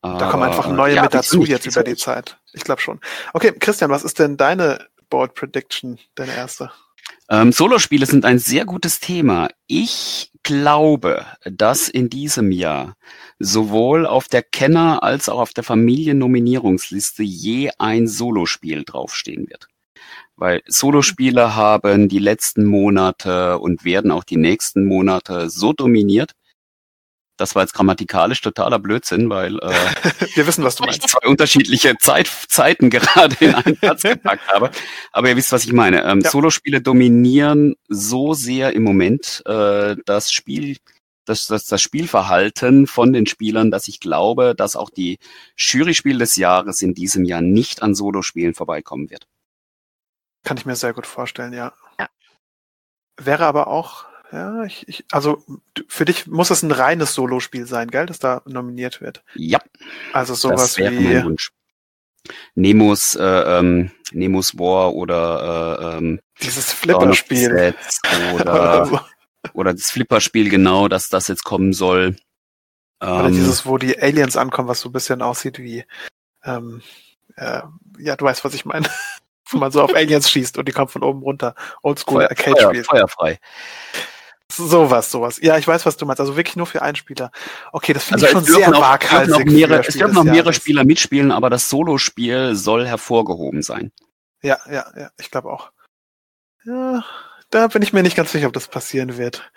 Da 0.02 0.28
kommen 0.30 0.42
einfach 0.42 0.68
neue 0.68 0.96
ja, 0.96 1.02
mit 1.02 1.14
dazu 1.14 1.44
jetzt 1.44 1.66
über 1.66 1.84
die 1.84 1.96
Zeit. 1.96 2.36
Ich 2.52 2.64
glaube 2.64 2.80
schon. 2.80 3.00
Okay, 3.32 3.52
Christian, 3.52 3.90
was 3.90 4.02
ist 4.02 4.18
denn 4.18 4.36
deine 4.36 4.88
Board 5.08 5.34
Prediction, 5.34 5.98
deine 6.16 6.34
erste? 6.34 6.72
Ähm, 7.30 7.52
Solospiele 7.52 8.04
sind 8.06 8.24
ein 8.24 8.40
sehr 8.40 8.64
gutes 8.64 8.98
Thema. 8.98 9.48
Ich 9.68 10.32
glaube, 10.42 11.24
dass 11.44 11.88
in 11.88 12.10
diesem 12.10 12.50
Jahr 12.50 12.96
sowohl 13.38 14.06
auf 14.06 14.26
der 14.26 14.42
Kenner- 14.42 15.04
als 15.04 15.28
auch 15.28 15.38
auf 15.38 15.52
der 15.52 15.64
Familiennominierungsliste 15.64 17.22
je 17.22 17.70
ein 17.78 18.08
Solospiel 18.08 18.84
draufstehen 18.84 19.48
wird. 19.48 19.68
Weil 20.34 20.62
Solospiele 20.66 21.54
haben 21.54 22.08
die 22.08 22.18
letzten 22.18 22.64
Monate 22.64 23.58
und 23.58 23.84
werden 23.84 24.10
auch 24.10 24.24
die 24.24 24.36
nächsten 24.36 24.84
Monate 24.84 25.48
so 25.48 25.72
dominiert, 25.72 26.32
das 27.42 27.56
war 27.56 27.62
jetzt 27.62 27.74
grammatikalisch 27.74 28.40
totaler 28.40 28.78
Blödsinn, 28.78 29.28
weil 29.28 29.58
äh, 29.58 29.68
wir 30.34 30.46
wissen, 30.46 30.62
was 30.62 30.76
du 30.76 30.84
meinst. 30.84 31.04
Ich 31.04 31.10
zwei 31.10 31.26
unterschiedliche 31.28 31.96
Zeit, 31.98 32.28
Zeiten 32.48 32.88
gerade 32.88 33.34
in 33.40 33.54
einen 33.54 33.76
Platz 33.76 34.02
gepackt 34.02 34.46
habe. 34.48 34.70
Aber 35.10 35.28
ihr 35.28 35.36
wisst, 35.36 35.50
was 35.50 35.64
ich 35.64 35.72
meine. 35.72 36.04
Ähm, 36.04 36.20
ja. 36.20 36.30
Solospiele 36.30 36.80
dominieren 36.80 37.74
so 37.88 38.32
sehr 38.32 38.74
im 38.74 38.84
Moment 38.84 39.42
äh, 39.46 39.96
das 40.06 40.30
Spiel, 40.30 40.76
das, 41.24 41.48
das, 41.48 41.66
das 41.66 41.82
Spielverhalten 41.82 42.86
von 42.86 43.12
den 43.12 43.26
Spielern, 43.26 43.72
dass 43.72 43.88
ich 43.88 43.98
glaube, 43.98 44.54
dass 44.56 44.76
auch 44.76 44.90
die 44.90 45.18
Jury-Spiel 45.56 46.18
des 46.18 46.36
Jahres 46.36 46.80
in 46.80 46.94
diesem 46.94 47.24
Jahr 47.24 47.40
nicht 47.40 47.82
an 47.82 47.96
Solospielen 47.96 48.54
vorbeikommen 48.54 49.10
wird. 49.10 49.26
Kann 50.44 50.56
ich 50.56 50.66
mir 50.66 50.76
sehr 50.76 50.92
gut 50.92 51.08
vorstellen, 51.08 51.52
ja. 51.52 51.72
ja. 51.98 52.08
Wäre 53.20 53.46
aber 53.46 53.66
auch 53.66 54.11
ja, 54.32 54.64
ich, 54.64 54.88
ich, 54.88 55.04
also 55.12 55.44
für 55.88 56.04
dich 56.04 56.26
muss 56.26 56.50
es 56.50 56.62
ein 56.62 56.72
reines 56.72 57.14
Solospiel 57.14 57.66
sein, 57.66 57.88
gell, 57.90 58.06
das 58.06 58.18
da 58.18 58.42
nominiert 58.46 59.00
wird. 59.00 59.22
Ja. 59.34 59.60
Also 60.12 60.34
sowas 60.34 60.78
wie. 60.78 61.22
Nemos, 62.54 63.16
äh, 63.16 63.24
ähm, 63.24 63.90
Nemos 64.12 64.56
War 64.56 64.94
oder 64.94 65.80
äh, 65.80 65.96
ähm, 65.98 66.20
dieses 66.40 66.72
Flipperspiel 66.72 67.74
oder, 68.34 68.86
so. 68.86 69.00
oder 69.54 69.72
das 69.72 69.90
Flipperspiel 69.90 70.48
genau, 70.48 70.86
dass 70.86 71.08
das 71.08 71.26
jetzt 71.26 71.42
kommen 71.42 71.72
soll. 71.72 72.16
Oder 73.00 73.26
ähm, 73.26 73.34
dieses, 73.34 73.66
wo 73.66 73.76
die 73.76 74.00
Aliens 74.00 74.36
ankommen, 74.36 74.68
was 74.68 74.80
so 74.80 74.88
ein 74.88 74.92
bisschen 74.92 75.20
aussieht 75.20 75.58
wie 75.58 75.84
ähm, 76.44 76.80
äh, 77.36 77.62
ja, 77.98 78.16
du 78.16 78.24
weißt, 78.24 78.44
was 78.44 78.54
ich 78.54 78.64
meine. 78.64 78.88
wo 79.50 79.58
man 79.58 79.72
so 79.72 79.82
auf 79.82 79.94
Aliens 79.94 80.30
schießt 80.30 80.58
und 80.58 80.66
die 80.66 80.72
kommen 80.72 80.88
von 80.88 81.02
oben 81.02 81.22
runter. 81.22 81.54
Oldschool 81.82 82.22
Arcade-Spiel. 82.22 82.84
Feuer, 82.84 83.08
feuerfrei. 83.08 83.38
Sowas, 84.56 85.10
sowas. 85.10 85.38
Ja, 85.42 85.58
ich 85.58 85.66
weiß, 85.66 85.86
was 85.86 85.96
du 85.96 86.06
meinst. 86.06 86.20
Also 86.20 86.36
wirklich 86.36 86.56
nur 86.56 86.66
für 86.66 86.82
einen 86.82 86.96
Spieler. 86.96 87.30
Okay, 87.72 87.92
das 87.92 88.04
finde 88.04 88.26
also 88.26 88.26
ich 88.26 88.32
schon 88.32 88.60
sehr 88.60 88.68
auch, 88.68 88.80
waghalsig. 88.80 89.46
Es 89.46 89.52
mehrere, 89.52 89.86
es 89.86 89.96
dürfen 89.96 90.14
noch 90.14 90.24
mehrere 90.24 90.52
Spieler 90.52 90.84
mitspielen, 90.84 91.30
aber 91.30 91.50
das 91.50 91.68
Solospiel 91.68 92.54
soll 92.54 92.86
hervorgehoben 92.86 93.62
sein. 93.62 93.92
Ja, 94.42 94.58
ja, 94.66 94.86
ja, 94.96 95.10
ich 95.18 95.30
glaube 95.30 95.50
auch. 95.50 95.70
Ja, 96.64 97.04
da 97.50 97.66
bin 97.68 97.82
ich 97.82 97.92
mir 97.92 98.02
nicht 98.02 98.16
ganz 98.16 98.32
sicher, 98.32 98.46
ob 98.46 98.52
das 98.52 98.68
passieren 98.68 99.16
wird. 99.18 99.50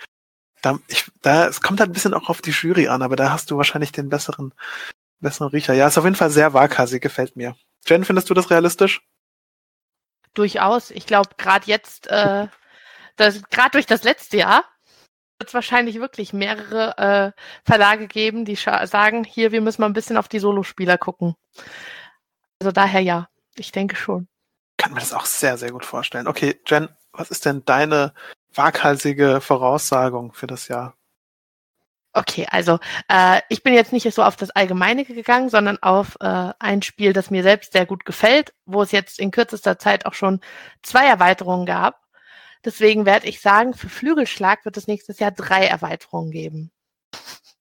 Da, 0.61 0.79
ich, 0.87 1.05
da, 1.21 1.47
es 1.47 1.61
kommt 1.61 1.79
halt 1.79 1.89
ein 1.89 1.93
bisschen 1.93 2.13
auch 2.13 2.29
auf 2.29 2.41
die 2.41 2.51
Jury 2.51 2.87
an, 2.87 3.01
aber 3.01 3.15
da 3.15 3.31
hast 3.31 3.51
du 3.51 3.57
wahrscheinlich 3.57 3.91
den 3.91 4.09
besseren, 4.09 4.53
besseren 5.19 5.49
Riecher. 5.49 5.73
Ja, 5.73 5.87
ist 5.87 5.97
auf 5.97 6.05
jeden 6.05 6.15
Fall 6.15 6.31
sehr 6.31 6.53
waghalsig, 6.53 7.01
gefällt 7.01 7.35
mir. 7.35 7.55
Jen, 7.85 8.03
findest 8.03 8.29
du 8.29 8.33
das 8.33 8.49
realistisch? 8.49 9.01
durchaus. 10.37 10.91
Ich 10.91 11.05
glaube, 11.05 11.29
gerade 11.37 11.65
jetzt, 11.65 12.07
äh, 12.07 12.47
gerade 13.17 13.71
durch 13.71 13.85
das 13.85 14.03
letzte 14.03 14.37
Jahr, 14.37 14.63
wird 15.39 15.49
es 15.49 15.53
wahrscheinlich 15.53 15.99
wirklich 15.99 16.33
mehrere 16.33 16.97
äh, 17.35 17.41
Verlage 17.63 18.07
geben, 18.07 18.45
die 18.45 18.55
sagen, 18.55 19.23
hier, 19.23 19.51
wir 19.51 19.61
müssen 19.61 19.81
mal 19.81 19.87
ein 19.87 19.93
bisschen 19.93 20.17
auf 20.17 20.27
die 20.27 20.39
Solospieler 20.39 20.97
gucken. 20.97 21.35
Also 22.59 22.71
daher 22.71 23.01
ja, 23.01 23.27
ich 23.55 23.71
denke 23.71 23.95
schon. 23.95 24.27
Kann 24.77 24.93
mir 24.93 24.99
das 24.99 25.13
auch 25.13 25.25
sehr, 25.25 25.57
sehr 25.57 25.71
gut 25.71 25.85
vorstellen. 25.85 26.27
Okay, 26.27 26.59
Jen, 26.65 26.89
was 27.11 27.31
ist 27.31 27.45
denn 27.45 27.63
deine 27.65 28.13
waghalsige 28.53 29.41
Voraussagung 29.41 30.33
für 30.33 30.47
das 30.47 30.67
Jahr? 30.67 30.95
Okay, 32.13 32.47
also 32.49 32.79
äh, 33.09 33.41
ich 33.49 33.61
bin 33.61 33.73
jetzt 33.73 33.91
nicht 33.91 34.09
so 34.13 34.23
auf 34.23 34.37
das 34.37 34.49
Allgemeine 34.51 35.03
gegangen, 35.03 35.49
sondern 35.49 35.77
auf 35.83 36.15
äh, 36.21 36.53
ein 36.59 36.81
Spiel, 36.81 37.11
das 37.11 37.29
mir 37.29 37.43
selbst 37.43 37.73
sehr 37.73 37.85
gut 37.85 38.05
gefällt, 38.05 38.53
wo 38.65 38.81
es 38.81 38.93
jetzt 38.93 39.19
in 39.19 39.31
kürzester 39.31 39.77
Zeit 39.79 40.05
auch 40.05 40.13
schon 40.13 40.39
zwei 40.81 41.05
Erweiterungen 41.07 41.65
gab. 41.65 42.04
Deswegen 42.65 43.05
werde 43.05 43.27
ich 43.27 43.41
sagen, 43.41 43.75
für 43.75 43.89
Flügelschlag 43.89 44.65
wird 44.65 44.75
es 44.75 44.87
nächstes 44.87 45.19
Jahr 45.19 45.31
drei 45.31 45.65
Erweiterungen 45.65 46.31
geben. 46.31 46.71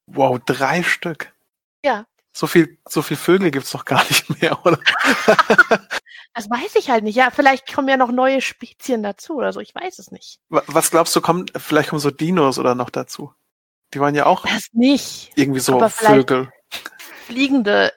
Wow, 0.06 0.38
drei 0.44 0.82
Stück. 0.82 1.32
Ja. 1.84 2.06
So 2.32 2.46
viel, 2.46 2.78
so 2.88 3.02
viel 3.02 3.16
Vögel 3.16 3.50
gibt's 3.50 3.70
doch 3.70 3.84
gar 3.84 4.02
nicht 4.04 4.40
mehr, 4.40 4.64
oder? 4.64 4.80
das 6.34 6.50
weiß 6.50 6.75
ich 6.76 6.90
halt 6.90 7.04
nicht. 7.04 7.16
Ja, 7.16 7.30
vielleicht 7.30 7.73
kommen 7.73 7.88
ja 7.88 7.96
noch 7.96 8.11
neue 8.11 8.40
Spezien 8.40 9.02
dazu 9.02 9.37
oder 9.37 9.52
so. 9.52 9.61
Ich 9.61 9.75
weiß 9.75 9.99
es 9.99 10.11
nicht. 10.11 10.40
Was 10.49 10.90
glaubst 10.90 11.14
du, 11.14 11.20
kommen, 11.20 11.46
vielleicht 11.56 11.90
kommen 11.90 12.00
so 12.00 12.11
Dinos 12.11 12.58
oder 12.58 12.75
noch 12.75 12.90
dazu? 12.90 13.32
Die 13.92 14.00
waren 14.00 14.14
ja 14.14 14.26
auch 14.26 14.46
das 14.46 14.68
nicht. 14.73 15.32
irgendwie 15.37 15.61
so 15.61 15.87
Vögel. 15.88 16.50
Fliegende 17.26 17.92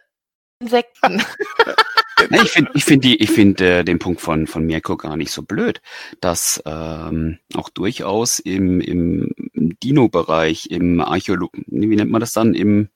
Insekten. 0.60 1.24
ich 2.30 2.52
finde 2.52 2.72
ich 2.74 2.86
find 2.86 3.04
die, 3.04 3.22
ich 3.22 3.32
finde 3.32 3.80
äh, 3.80 3.84
den 3.84 4.00
Punkt 4.00 4.22
von, 4.22 4.48
von 4.48 4.66
Mirko 4.66 4.98
gar 4.98 5.18
nicht 5.18 5.32
so 5.32 5.44
blöd, 5.44 5.82
dass 6.20 6.62
ähm, 6.66 7.40
auch 7.54 7.70
durchaus 7.70 8.40
im, 8.40 8.82
im 8.82 9.32
Dino-Bereich, 9.54 10.68
im 10.72 11.02
Archäolog, 11.02 11.52
wie 11.68 11.96
nennt 11.96 12.12
man 12.12 12.22
das 12.22 12.34
dann, 12.34 12.54
im 12.54 12.90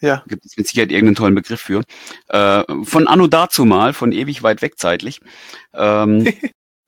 ja. 0.00 0.24
Gibt 0.26 0.44
es 0.44 0.56
mit 0.56 0.66
Sicherheit 0.66 0.90
irgendeinen 0.90 1.14
tollen 1.14 1.34
Begriff 1.36 1.60
für. 1.60 1.84
Äh, 2.28 2.64
von 2.82 3.06
Anno 3.06 3.28
dazu 3.28 3.64
mal, 3.64 3.92
von 3.92 4.10
ewig 4.10 4.42
weit 4.42 4.60
weg 4.60 4.76
zeitlich. 4.76 5.20
Ähm, 5.72 6.26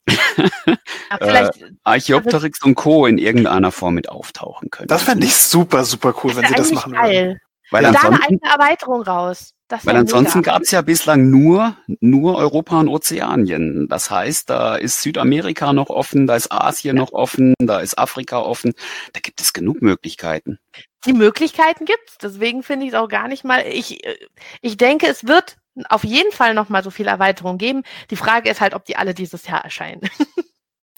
äh, 1.20 1.48
Archaeopteryx 1.84 2.62
und 2.64 2.74
Co. 2.74 3.06
in 3.06 3.18
irgendeiner 3.18 3.70
Form 3.70 3.94
mit 3.94 4.08
auftauchen 4.08 4.68
können. 4.70 4.88
Das 4.88 5.04
fände 5.04 5.26
ich 5.26 5.36
super, 5.36 5.84
super 5.84 6.12
cool, 6.24 6.34
wenn 6.34 6.46
sie 6.46 6.54
das 6.54 6.72
machen 6.72 6.92
geil. 6.92 7.26
würden. 7.26 7.40
Weil 7.70 7.84
da 7.84 8.00
eine 8.00 8.22
eigene 8.22 8.40
Erweiterung 8.42 9.02
raus. 9.02 9.52
weil 9.68 9.96
ansonsten 9.96 10.42
gab 10.42 10.62
es 10.62 10.70
ja 10.70 10.82
bislang 10.82 11.30
nur, 11.30 11.76
nur 12.00 12.36
Europa 12.36 12.78
und 12.78 12.88
Ozeanien. 12.88 13.88
Das 13.88 14.10
heißt, 14.10 14.50
da 14.50 14.76
ist 14.76 15.02
Südamerika 15.02 15.72
noch 15.72 15.88
offen, 15.88 16.26
da 16.26 16.36
ist 16.36 16.52
Asien 16.52 16.96
ja. 16.96 17.02
noch 17.02 17.12
offen, 17.12 17.54
da 17.58 17.80
ist 17.80 17.98
Afrika 17.98 18.38
offen. 18.38 18.74
Da 19.12 19.20
gibt 19.20 19.40
es 19.40 19.52
genug 19.52 19.82
Möglichkeiten. 19.82 20.58
Die 21.06 21.12
Möglichkeiten 21.12 21.84
gibt's. 21.84 22.18
Deswegen 22.20 22.62
finde 22.62 22.86
ich 22.86 22.92
es 22.92 22.98
auch 22.98 23.08
gar 23.08 23.28
nicht 23.28 23.44
mal. 23.44 23.64
Ich, 23.66 24.04
äh, 24.06 24.16
ich 24.60 24.76
denke, 24.76 25.06
es 25.06 25.26
wird 25.26 25.56
auf 25.88 26.04
jeden 26.04 26.32
Fall 26.32 26.54
noch 26.54 26.68
mal 26.68 26.84
so 26.84 26.90
viel 26.90 27.08
Erweiterung 27.08 27.58
geben. 27.58 27.82
Die 28.10 28.16
Frage 28.16 28.50
ist 28.50 28.60
halt, 28.60 28.74
ob 28.74 28.84
die 28.84 28.96
alle 28.96 29.14
dieses 29.14 29.46
Jahr 29.46 29.64
erscheinen. 29.64 30.02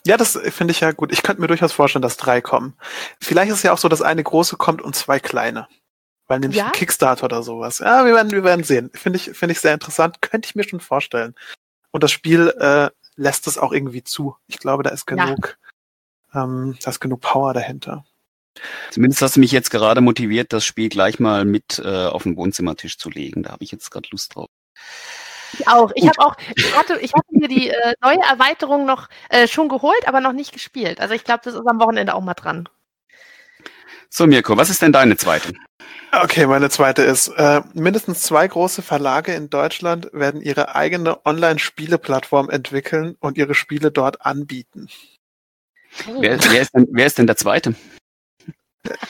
Ja, 0.06 0.16
das 0.16 0.38
finde 0.50 0.70
ich 0.70 0.78
ja 0.78 0.92
gut. 0.92 1.10
Ich 1.10 1.24
könnte 1.24 1.42
mir 1.42 1.48
durchaus 1.48 1.72
vorstellen, 1.72 2.02
dass 2.02 2.16
drei 2.16 2.40
kommen. 2.40 2.74
Vielleicht 3.20 3.50
ist 3.50 3.56
es 3.56 3.62
ja 3.64 3.72
auch 3.72 3.78
so, 3.78 3.88
dass 3.88 4.02
eine 4.02 4.22
große 4.22 4.56
kommt 4.56 4.80
und 4.80 4.94
zwei 4.94 5.18
kleine. 5.18 5.66
Weil 6.28 6.40
nämlich 6.40 6.58
ja? 6.58 6.66
ein 6.66 6.72
Kickstarter 6.72 7.24
oder 7.24 7.42
sowas. 7.42 7.78
Ja, 7.78 8.04
wir 8.04 8.14
werden, 8.14 8.32
wir 8.32 8.44
werden 8.44 8.64
sehen. 8.64 8.90
Finde 8.94 9.18
ich, 9.18 9.30
finde 9.30 9.52
ich 9.52 9.60
sehr 9.60 9.74
interessant. 9.74 10.20
Könnte 10.22 10.46
ich 10.48 10.54
mir 10.54 10.64
schon 10.64 10.80
vorstellen. 10.80 11.34
Und 11.92 12.02
das 12.02 12.10
Spiel 12.10 12.48
äh, 12.58 12.90
lässt 13.16 13.46
es 13.46 13.58
auch 13.58 13.72
irgendwie 13.72 14.02
zu. 14.02 14.36
Ich 14.46 14.58
glaube, 14.58 14.82
da 14.82 14.90
ist 14.90 15.06
genug, 15.06 15.56
ja. 16.34 16.44
ähm, 16.44 16.76
da 16.82 16.90
ist 16.90 17.00
genug 17.00 17.20
Power 17.20 17.54
dahinter. 17.54 18.04
Zumindest 18.90 19.22
hast 19.22 19.36
du 19.36 19.40
mich 19.40 19.52
jetzt 19.52 19.70
gerade 19.70 20.00
motiviert, 20.00 20.52
das 20.52 20.64
Spiel 20.64 20.88
gleich 20.88 21.20
mal 21.20 21.44
mit 21.44 21.78
äh, 21.78 22.06
auf 22.06 22.22
den 22.24 22.36
Wohnzimmertisch 22.36 22.98
zu 22.98 23.10
legen. 23.10 23.42
Da 23.42 23.52
habe 23.52 23.64
ich 23.64 23.70
jetzt 23.70 23.90
gerade 23.90 24.08
Lust 24.10 24.34
drauf. 24.34 24.48
Ich 25.52 25.68
auch. 25.68 25.92
Ich 25.94 26.06
habe 26.06 26.18
auch, 26.18 26.36
ich 26.54 26.76
hatte, 26.76 26.98
ich 27.00 27.12
hatte 27.14 27.28
mir 27.30 27.48
die 27.48 27.70
äh, 27.70 27.94
neue 28.02 28.18
Erweiterung 28.18 28.84
noch 28.84 29.08
äh, 29.28 29.46
schon 29.46 29.68
geholt, 29.68 30.06
aber 30.06 30.20
noch 30.20 30.32
nicht 30.32 30.52
gespielt. 30.52 31.00
Also 31.00 31.14
ich 31.14 31.24
glaube, 31.24 31.40
das 31.44 31.54
ist 31.54 31.66
am 31.66 31.80
Wochenende 31.80 32.14
auch 32.14 32.22
mal 32.22 32.34
dran. 32.34 32.68
So, 34.16 34.26
Mirko, 34.26 34.56
was 34.56 34.70
ist 34.70 34.80
denn 34.80 34.92
deine 34.92 35.18
zweite? 35.18 35.52
Okay, 36.10 36.46
meine 36.46 36.70
zweite 36.70 37.02
ist, 37.02 37.28
äh, 37.36 37.60
mindestens 37.74 38.22
zwei 38.22 38.48
große 38.48 38.80
Verlage 38.80 39.34
in 39.34 39.50
Deutschland 39.50 40.08
werden 40.14 40.40
ihre 40.40 40.74
eigene 40.74 41.26
Online-Spieleplattform 41.26 42.48
entwickeln 42.48 43.16
und 43.20 43.36
ihre 43.36 43.54
Spiele 43.54 43.90
dort 43.90 44.24
anbieten. 44.24 44.88
Oh. 46.08 46.22
Wer, 46.22 46.42
wer, 46.50 46.62
ist 46.62 46.70
denn, 46.74 46.86
wer 46.92 47.04
ist 47.04 47.18
denn 47.18 47.26
der 47.26 47.36
zweite? 47.36 47.74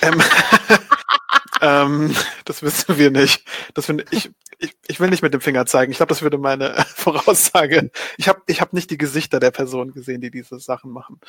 Ähm, 0.03 0.21
ähm, 1.61 2.17
das 2.45 2.65
wissen 2.65 2.99
wir 2.99 3.13
nicht. 3.13 3.45
Das 3.75 3.87
finde 3.87 4.07
ich, 4.11 4.33
ich, 4.59 4.77
ich 4.89 4.99
will 4.99 5.11
nicht 5.11 5.23
mit 5.23 5.33
dem 5.33 5.41
Finger 5.41 5.67
zeigen. 5.67 5.93
Ich 5.93 5.99
glaube, 5.99 6.11
das 6.11 6.23
würde 6.23 6.39
meine 6.39 6.75
Voraussage. 6.97 7.93
Ich 8.17 8.27
habe 8.27 8.43
ich 8.49 8.61
hab 8.61 8.73
nicht 8.73 8.91
die 8.91 8.99
Gesichter 8.99 9.39
der 9.39 9.53
Personen 9.53 9.93
gesehen, 9.93 10.21
die 10.21 10.33
diese 10.33 10.59
Sachen 10.59 10.91
machen. 10.91 11.21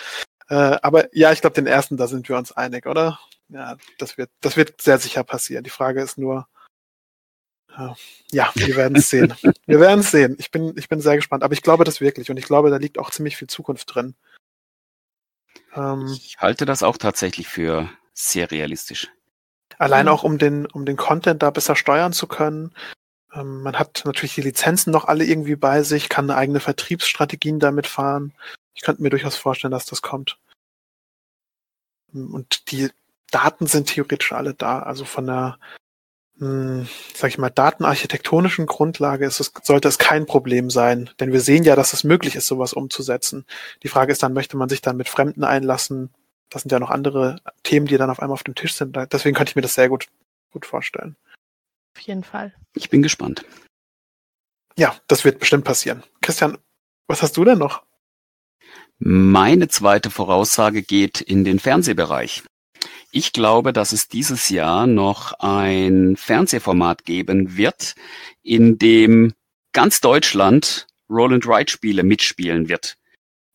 Äh, 0.49 0.77
aber 0.81 1.13
ja, 1.15 1.31
ich 1.31 1.41
glaube, 1.41 1.55
den 1.55 1.67
ersten, 1.67 1.97
da 1.97 2.07
sind 2.07 2.27
wir 2.29 2.37
uns 2.37 2.51
einig, 2.51 2.85
oder? 2.85 3.19
Ja, 3.49 3.77
das 3.97 4.17
wird, 4.17 4.29
das 4.41 4.57
wird 4.57 4.81
sehr 4.81 4.97
sicher 4.97 5.23
passieren. 5.23 5.63
Die 5.63 5.69
Frage 5.69 6.01
ist 6.01 6.17
nur, 6.17 6.47
äh, 7.77 7.89
ja, 8.31 8.51
wir 8.55 8.75
werden 8.75 8.97
es 8.97 9.09
sehen. 9.09 9.33
Wir 9.65 9.79
werden 9.79 10.01
es 10.01 10.11
sehen. 10.11 10.35
Ich 10.39 10.51
bin, 10.51 10.73
ich 10.77 10.89
bin 10.89 11.01
sehr 11.01 11.15
gespannt. 11.15 11.43
Aber 11.43 11.53
ich 11.53 11.61
glaube 11.61 11.83
das 11.83 12.01
wirklich 12.01 12.29
und 12.29 12.37
ich 12.37 12.45
glaube, 12.45 12.69
da 12.69 12.77
liegt 12.77 12.97
auch 12.97 13.11
ziemlich 13.11 13.37
viel 13.37 13.47
Zukunft 13.47 13.93
drin. 13.93 14.15
Ähm, 15.75 16.07
ich 16.13 16.37
halte 16.39 16.65
das 16.65 16.83
auch 16.83 16.97
tatsächlich 16.97 17.47
für 17.47 17.89
sehr 18.13 18.51
realistisch. 18.51 19.09
Allein 19.77 20.07
mhm. 20.07 20.11
auch 20.11 20.23
um 20.23 20.37
den, 20.37 20.65
um 20.65 20.85
den 20.85 20.97
Content 20.97 21.43
da 21.43 21.51
besser 21.51 21.75
steuern 21.75 22.13
zu 22.13 22.27
können. 22.27 22.73
Ähm, 23.37 23.61
man 23.61 23.77
hat 23.77 24.03
natürlich 24.05 24.35
die 24.35 24.41
Lizenzen 24.41 24.91
noch 24.91 25.05
alle 25.05 25.25
irgendwie 25.25 25.55
bei 25.55 25.83
sich, 25.83 26.09
kann 26.09 26.29
eigene 26.31 26.59
Vertriebsstrategien 26.59 27.59
damit 27.59 27.87
fahren. 27.87 28.33
Ich 28.73 28.81
könnte 28.81 29.01
mir 29.01 29.09
durchaus 29.09 29.35
vorstellen, 29.35 29.71
dass 29.71 29.85
das 29.85 30.01
kommt. 30.01 30.37
Und 32.13 32.71
die 32.71 32.89
Daten 33.31 33.67
sind 33.67 33.89
theoretisch 33.89 34.31
alle 34.33 34.53
da. 34.53 34.79
Also 34.79 35.05
von 35.05 35.27
der, 35.27 35.57
hm, 36.39 36.87
sag 37.13 37.29
ich 37.29 37.37
mal, 37.37 37.49
datenarchitektonischen 37.49 38.65
Grundlage 38.65 39.25
ist 39.25 39.39
es, 39.39 39.51
sollte 39.63 39.87
es 39.87 39.97
kein 39.97 40.25
Problem 40.25 40.69
sein. 40.69 41.09
Denn 41.19 41.33
wir 41.33 41.41
sehen 41.41 41.63
ja, 41.63 41.75
dass 41.75 41.93
es 41.93 42.03
möglich 42.03 42.35
ist, 42.35 42.47
sowas 42.47 42.73
umzusetzen. 42.73 43.45
Die 43.83 43.89
Frage 43.89 44.11
ist 44.11 44.23
dann, 44.23 44.33
möchte 44.33 44.57
man 44.57 44.69
sich 44.69 44.81
dann 44.81 44.97
mit 44.97 45.09
Fremden 45.09 45.43
einlassen? 45.43 46.11
Das 46.49 46.61
sind 46.61 46.71
ja 46.71 46.79
noch 46.79 46.91
andere 46.91 47.41
Themen, 47.63 47.87
die 47.87 47.97
dann 47.97 48.09
auf 48.09 48.21
einmal 48.21 48.35
auf 48.35 48.43
dem 48.43 48.55
Tisch 48.55 48.73
sind. 48.75 48.95
Deswegen 49.11 49.35
könnte 49.35 49.51
ich 49.51 49.55
mir 49.55 49.61
das 49.61 49.73
sehr 49.73 49.89
gut, 49.89 50.07
gut 50.51 50.65
vorstellen. 50.65 51.17
Auf 51.97 52.01
jeden 52.01 52.23
Fall. 52.23 52.53
Ich 52.75 52.91
bin 52.91 53.01
gespannt. 53.01 53.43
Ja, 54.77 54.95
das 55.07 55.25
wird 55.25 55.39
bestimmt 55.39 55.63
passieren. 55.63 56.03
Christian, 56.21 56.59
was 57.07 57.23
hast 57.23 57.37
du 57.37 57.43
denn 57.43 57.57
noch? 57.57 57.81
Meine 58.99 59.67
zweite 59.67 60.11
Voraussage 60.11 60.83
geht 60.83 61.21
in 61.21 61.43
den 61.43 61.57
Fernsehbereich. 61.57 62.43
Ich 63.11 63.33
glaube, 63.33 63.73
dass 63.73 63.93
es 63.93 64.07
dieses 64.07 64.49
Jahr 64.49 64.85
noch 64.85 65.33
ein 65.39 66.17
Fernsehformat 66.17 67.03
geben 67.03 67.57
wird, 67.57 67.95
in 68.43 68.77
dem 68.77 69.33
ganz 69.73 69.99
Deutschland 69.99 70.85
Roland 71.09 71.47
Wright 71.47 71.71
Spiele 71.71 72.03
mitspielen 72.03 72.69
wird. 72.69 72.97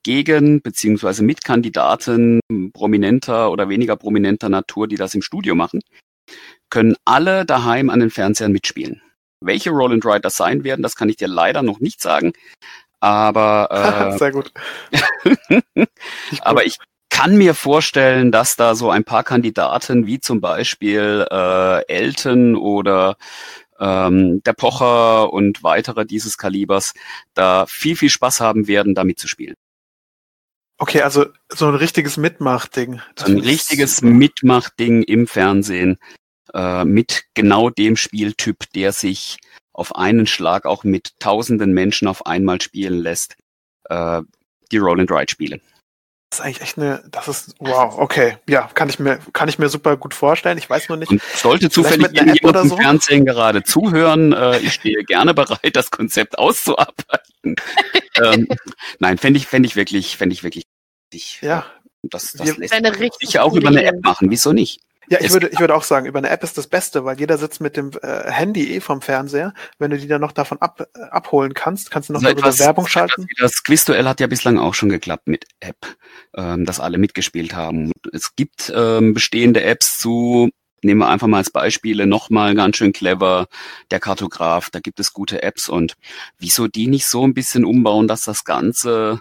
Gegen 0.03 0.63
beziehungsweise 0.63 1.23
mit 1.23 1.45
Kandidaten 1.45 2.41
prominenter 2.73 3.53
oder 3.53 3.69
weniger 3.69 3.95
prominenter 3.95 4.49
Natur, 4.49 4.89
die 4.89 4.97
das 4.97 5.15
im 5.15 5.23
Studio 5.23 5.55
machen 5.55 5.81
können 6.73 6.97
alle 7.05 7.45
daheim 7.45 7.91
an 7.91 8.00
den 8.00 8.11
Fernsehern 8.11 8.50
mitspielen. 8.50 9.02
Welche 9.41 9.71
Roland 9.71 10.05
Wright 10.05 10.25
das 10.25 10.37
sein 10.37 10.64
werden, 10.64 10.83
das 10.83 10.97
kann 10.97 11.11
ich 11.11 11.17
dir 11.17 11.29
leider 11.29 11.62
noch 11.62 11.81
nicht 11.81 12.00
sagen. 12.00 12.33
Aber 12.99 13.69
äh, 14.14 14.19
sehr 14.19 14.33
gut. 14.33 14.52
aber 16.41 16.64
ich 16.64 16.79
kann 17.11 17.37
mir 17.37 17.55
vorstellen, 17.55 18.33
dass 18.33 18.57
da 18.57 18.75
so 18.75 18.91
ein 18.91 19.05
paar 19.05 19.23
Kandidaten 19.23 20.07
wie 20.07 20.19
zum 20.19 20.41
Beispiel 20.41 21.26
äh, 21.31 21.87
Elton 21.88 22.57
oder 22.57 23.17
ähm, 23.79 24.43
der 24.45 24.55
Pocher 24.55 25.31
und 25.31 25.62
weitere 25.62 26.07
dieses 26.07 26.38
Kalibers 26.38 26.95
da 27.35 27.67
viel, 27.67 27.97
viel 27.97 28.09
Spaß 28.09 28.41
haben 28.41 28.67
werden, 28.67 28.95
da 28.95 29.05
mitzuspielen. 29.05 29.57
Okay, 30.79 31.02
also 31.02 31.26
so 31.50 31.69
ein 31.69 31.75
richtiges 31.75 32.17
Mitmachding. 32.17 33.02
Ein 33.25 33.38
richtiges 33.38 34.00
Mitmachding 34.00 35.02
im 35.02 35.26
Fernsehen 35.26 35.99
äh, 36.55 36.85
mit 36.85 37.25
genau 37.35 37.71
dem 37.71 37.97
Spieltyp, 37.97 38.71
der 38.75 38.93
sich 38.93 39.39
auf 39.73 39.97
einen 39.97 40.27
Schlag 40.27 40.67
auch 40.67 40.85
mit 40.85 41.19
tausenden 41.19 41.73
Menschen 41.73 42.09
auf 42.09 42.27
einmal 42.27 42.61
spielen 42.61 42.99
lässt, 42.99 43.37
äh, 43.89 44.23
die 44.71 44.79
Roll 44.79 45.01
and 45.01 45.11
Ride 45.11 45.31
Spiele. 45.31 45.61
Das 46.31 46.41
ist 46.41 46.45
eigentlich 46.47 46.63
echt 46.63 46.79
eine, 46.79 47.05
das 47.11 47.29
ist, 47.29 47.55
wow, 47.59 47.99
okay. 47.99 48.39
Ja, 48.49 48.71
kann 48.73 48.89
ich 48.89 48.99
mir, 48.99 49.19
kann 49.35 49.51
ich 49.51 49.59
mir 49.59 49.69
super 49.69 49.99
gut 49.99 50.15
vorstellen. 50.15 50.57
Ich 50.57 50.69
weiß 50.69 50.89
nur 50.89 50.97
nicht. 50.97 51.11
Und 51.11 51.23
sollte 51.23 51.69
zufällig 51.69 52.11
jemand 52.13 52.57
im 52.57 52.69
so? 52.71 52.77
Fernsehen 52.77 53.27
gerade 53.27 53.63
zuhören, 53.63 54.33
äh, 54.33 54.59
ich 54.61 54.73
stehe 54.73 55.05
gerne 55.05 55.35
bereit, 55.35 55.77
das 55.77 55.91
Konzept 55.91 56.39
auszuarbeiten. 56.39 57.57
ähm, 58.23 58.49
nein, 58.99 59.19
fände 59.19 59.39
ich, 59.39 59.47
fände 59.47 59.67
ich 59.67 59.77
wirklich, 59.77 60.17
fände 60.17 60.33
ich 60.33 60.43
wirklich, 60.43 60.65
ja. 61.43 61.67
Das, 62.05 62.33
das 62.33 62.57
lässt 62.57 62.75
sich 63.21 63.39
auch 63.39 63.55
über 63.55 63.69
eine 63.69 63.85
App 63.85 64.03
machen. 64.03 64.31
Wieso 64.31 64.53
nicht? 64.53 64.81
Ja, 65.12 65.19
ich 65.21 65.31
würde, 65.31 65.49
ich 65.49 65.61
würde 65.61 65.75
auch 65.75 65.83
sagen, 65.83 66.07
über 66.07 66.21
eine 66.21 66.31
App 66.31 66.42
ist 66.42 66.57
das 66.57 66.66
Beste, 66.66 67.04
weil 67.04 67.21
jeder 67.21 67.37
sitzt 67.37 67.61
mit 67.61 67.76
dem 67.76 67.90
äh, 68.00 68.31
Handy 68.31 68.75
eh 68.75 68.81
vom 68.81 69.02
Fernseher. 69.02 69.52
Wenn 69.78 69.90
du 69.90 69.99
die 69.99 70.07
dann 70.07 70.23
noch 70.23 70.33
davon 70.33 70.57
ab, 70.62 70.88
äh, 70.95 71.02
abholen 71.11 71.52
kannst, 71.52 71.90
kannst 71.90 72.09
du 72.09 72.14
noch 72.14 72.21
so 72.21 72.28
darüber 72.28 72.40
etwas, 72.40 72.61
Werbung 72.61 72.87
schalten. 72.87 73.26
Das 73.38 73.62
Quizduell 73.62 74.09
hat 74.09 74.21
ja 74.21 74.26
bislang 74.26 74.59
auch 74.59 74.73
schon 74.73 74.88
geklappt 74.88 75.28
mit 75.28 75.45
App, 75.61 75.76
ähm, 76.35 76.64
dass 76.64 76.81
alle 76.81 76.97
mitgespielt 76.97 77.54
haben. 77.54 77.92
Es 78.11 78.35
gibt 78.37 78.73
ähm, 78.75 79.12
bestehende 79.12 79.62
Apps 79.62 79.99
zu, 79.99 80.49
nehmen 80.81 81.00
wir 81.00 81.09
einfach 81.09 81.26
mal 81.26 81.37
als 81.37 81.50
Beispiele, 81.50 82.07
nochmal 82.07 82.54
ganz 82.54 82.78
schön 82.78 82.95
clever, 82.95 83.49
der 83.90 84.00
Kartograf, 84.00 84.71
da 84.71 84.81
gibt 84.81 84.99
es 84.99 85.12
gute 85.12 85.42
Apps 85.42 85.69
und 85.69 85.92
wieso 86.38 86.69
die 86.69 86.87
nicht 86.87 87.04
so 87.04 87.23
ein 87.26 87.35
bisschen 87.35 87.66
umbauen, 87.66 88.09
dass 88.09 88.23
das 88.23 88.45
Ganze 88.45 89.21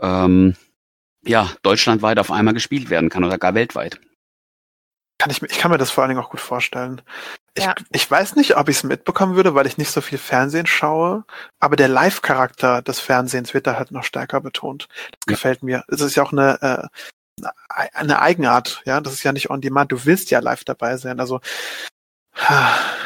ähm, 0.00 0.56
ja, 1.26 1.50
deutschlandweit 1.62 2.18
auf 2.18 2.30
einmal 2.30 2.54
gespielt 2.54 2.88
werden 2.88 3.10
kann 3.10 3.24
oder 3.24 3.36
gar 3.36 3.54
weltweit. 3.54 4.00
Kann 5.24 5.30
ich, 5.30 5.42
ich 5.42 5.58
kann 5.58 5.70
mir 5.70 5.78
das 5.78 5.90
vor 5.90 6.02
allen 6.04 6.10
Dingen 6.10 6.22
auch 6.22 6.28
gut 6.28 6.40
vorstellen. 6.40 7.00
Ich, 7.54 7.64
ja. 7.64 7.74
ich 7.92 8.10
weiß 8.10 8.36
nicht, 8.36 8.58
ob 8.58 8.68
ich 8.68 8.76
es 8.76 8.82
mitbekommen 8.82 9.36
würde, 9.36 9.54
weil 9.54 9.66
ich 9.66 9.78
nicht 9.78 9.90
so 9.90 10.02
viel 10.02 10.18
Fernsehen 10.18 10.66
schaue, 10.66 11.24
aber 11.60 11.76
der 11.76 11.88
Live-Charakter 11.88 12.82
des 12.82 13.00
Fernsehens 13.00 13.54
wird 13.54 13.66
da 13.66 13.78
halt 13.78 13.90
noch 13.90 14.04
stärker 14.04 14.42
betont. 14.42 14.86
Das 14.90 15.20
ja. 15.26 15.32
gefällt 15.32 15.62
mir. 15.62 15.82
Es 15.88 16.02
ist 16.02 16.14
ja 16.14 16.24
auch 16.24 16.32
eine, 16.32 16.90
äh, 17.40 17.42
eine 17.94 18.20
Eigenart, 18.20 18.82
ja. 18.84 19.00
Das 19.00 19.14
ist 19.14 19.22
ja 19.22 19.32
nicht 19.32 19.48
on 19.48 19.62
demand. 19.62 19.92
Du 19.92 20.04
willst 20.04 20.30
ja 20.30 20.40
live 20.40 20.64
dabei 20.64 20.98
sein. 20.98 21.18
Also, 21.20 21.40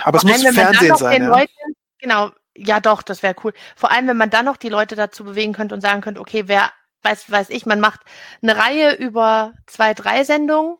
aber 0.02 0.18
es 0.18 0.24
muss 0.24 0.42
Fernsehen 0.42 0.96
sein. 0.96 1.22
Ja. 1.22 1.28
Leuten, 1.28 1.76
genau, 2.00 2.32
ja 2.56 2.80
doch, 2.80 3.02
das 3.02 3.22
wäre 3.22 3.36
cool. 3.44 3.52
Vor 3.76 3.92
allem, 3.92 4.08
wenn 4.08 4.16
man 4.16 4.30
dann 4.30 4.46
noch 4.46 4.56
die 4.56 4.70
Leute 4.70 4.96
dazu 4.96 5.22
bewegen 5.22 5.52
könnte 5.52 5.76
und 5.76 5.82
sagen 5.82 6.00
könnte, 6.00 6.20
okay, 6.20 6.48
wer 6.48 6.72
weiß, 7.02 7.30
weiß 7.30 7.50
ich, 7.50 7.64
man 7.64 7.78
macht 7.78 8.00
eine 8.42 8.56
Reihe 8.56 8.96
über 8.96 9.52
zwei, 9.66 9.94
drei 9.94 10.24
Sendungen 10.24 10.78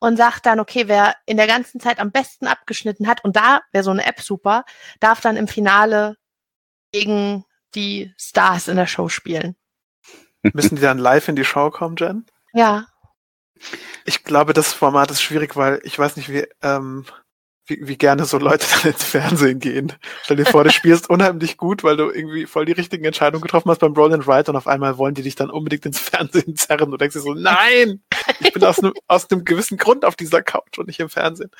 und 0.00 0.16
sagt 0.16 0.46
dann, 0.46 0.58
okay, 0.58 0.88
wer 0.88 1.14
in 1.26 1.36
der 1.36 1.46
ganzen 1.46 1.78
Zeit 1.78 2.00
am 2.00 2.10
besten 2.10 2.46
abgeschnitten 2.46 3.06
hat, 3.06 3.22
und 3.22 3.36
da 3.36 3.60
wäre 3.70 3.84
so 3.84 3.90
eine 3.90 4.04
App 4.04 4.20
super, 4.20 4.64
darf 4.98 5.20
dann 5.20 5.36
im 5.36 5.46
Finale 5.46 6.16
gegen 6.92 7.44
die 7.74 8.12
Stars 8.18 8.66
in 8.66 8.76
der 8.76 8.86
Show 8.86 9.08
spielen. 9.08 9.56
Müssen 10.42 10.76
die 10.76 10.82
dann 10.82 10.98
live 10.98 11.28
in 11.28 11.36
die 11.36 11.44
Show 11.44 11.70
kommen, 11.70 11.96
Jen? 11.96 12.26
Ja. 12.52 12.86
Ich 14.06 14.24
glaube, 14.24 14.54
das 14.54 14.72
Format 14.72 15.10
ist 15.10 15.22
schwierig, 15.22 15.54
weil 15.54 15.80
ich 15.84 15.98
weiß 15.98 16.16
nicht, 16.16 16.32
wie, 16.32 16.46
ähm, 16.62 17.04
wie, 17.66 17.78
wie 17.82 17.98
gerne 17.98 18.24
so 18.24 18.38
Leute 18.38 18.66
dann 18.82 18.92
ins 18.92 19.04
Fernsehen 19.04 19.60
gehen. 19.60 19.92
Stell 20.22 20.38
dir 20.38 20.46
vor, 20.46 20.64
du 20.64 20.70
spielst 20.70 21.10
unheimlich 21.10 21.58
gut, 21.58 21.84
weil 21.84 21.96
du 21.96 22.10
irgendwie 22.10 22.46
voll 22.46 22.64
die 22.64 22.72
richtigen 22.72 23.04
Entscheidungen 23.04 23.42
getroffen 23.42 23.70
hast 23.70 23.80
beim 23.80 23.92
Roll 23.92 24.14
and 24.14 24.26
Ride 24.26 24.50
und 24.50 24.56
auf 24.56 24.66
einmal 24.66 24.96
wollen 24.96 25.14
die 25.14 25.22
dich 25.22 25.34
dann 25.34 25.50
unbedingt 25.50 25.84
ins 25.84 25.98
Fernsehen 26.00 26.56
zerren. 26.56 26.90
Du 26.90 26.96
denkst 26.96 27.14
dir 27.14 27.20
so, 27.20 27.34
nein, 27.34 28.02
ich 28.40 28.52
bin 28.52 28.64
aus 28.64 28.78
einem, 28.78 28.92
aus 29.08 29.30
einem 29.30 29.44
gewissen 29.44 29.78
Grund 29.78 30.04
auf 30.04 30.16
dieser 30.16 30.42
Couch 30.42 30.78
und 30.78 30.86
nicht 30.86 31.00
im 31.00 31.08
Fernsehen. 31.08 31.50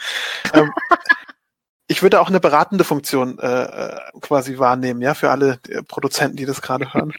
Ähm, 0.52 0.72
ich 1.88 2.02
würde 2.02 2.20
auch 2.20 2.28
eine 2.28 2.40
beratende 2.40 2.84
Funktion 2.84 3.38
äh, 3.38 3.62
äh 3.62 4.00
quasi 4.20 4.58
wahrnehmen, 4.58 5.02
ja, 5.02 5.14
für 5.14 5.30
alle 5.30 5.60
äh, 5.68 5.82
Produzenten, 5.82 6.36
die 6.36 6.46
das 6.46 6.62
gerade 6.62 6.92
hören. 6.94 7.12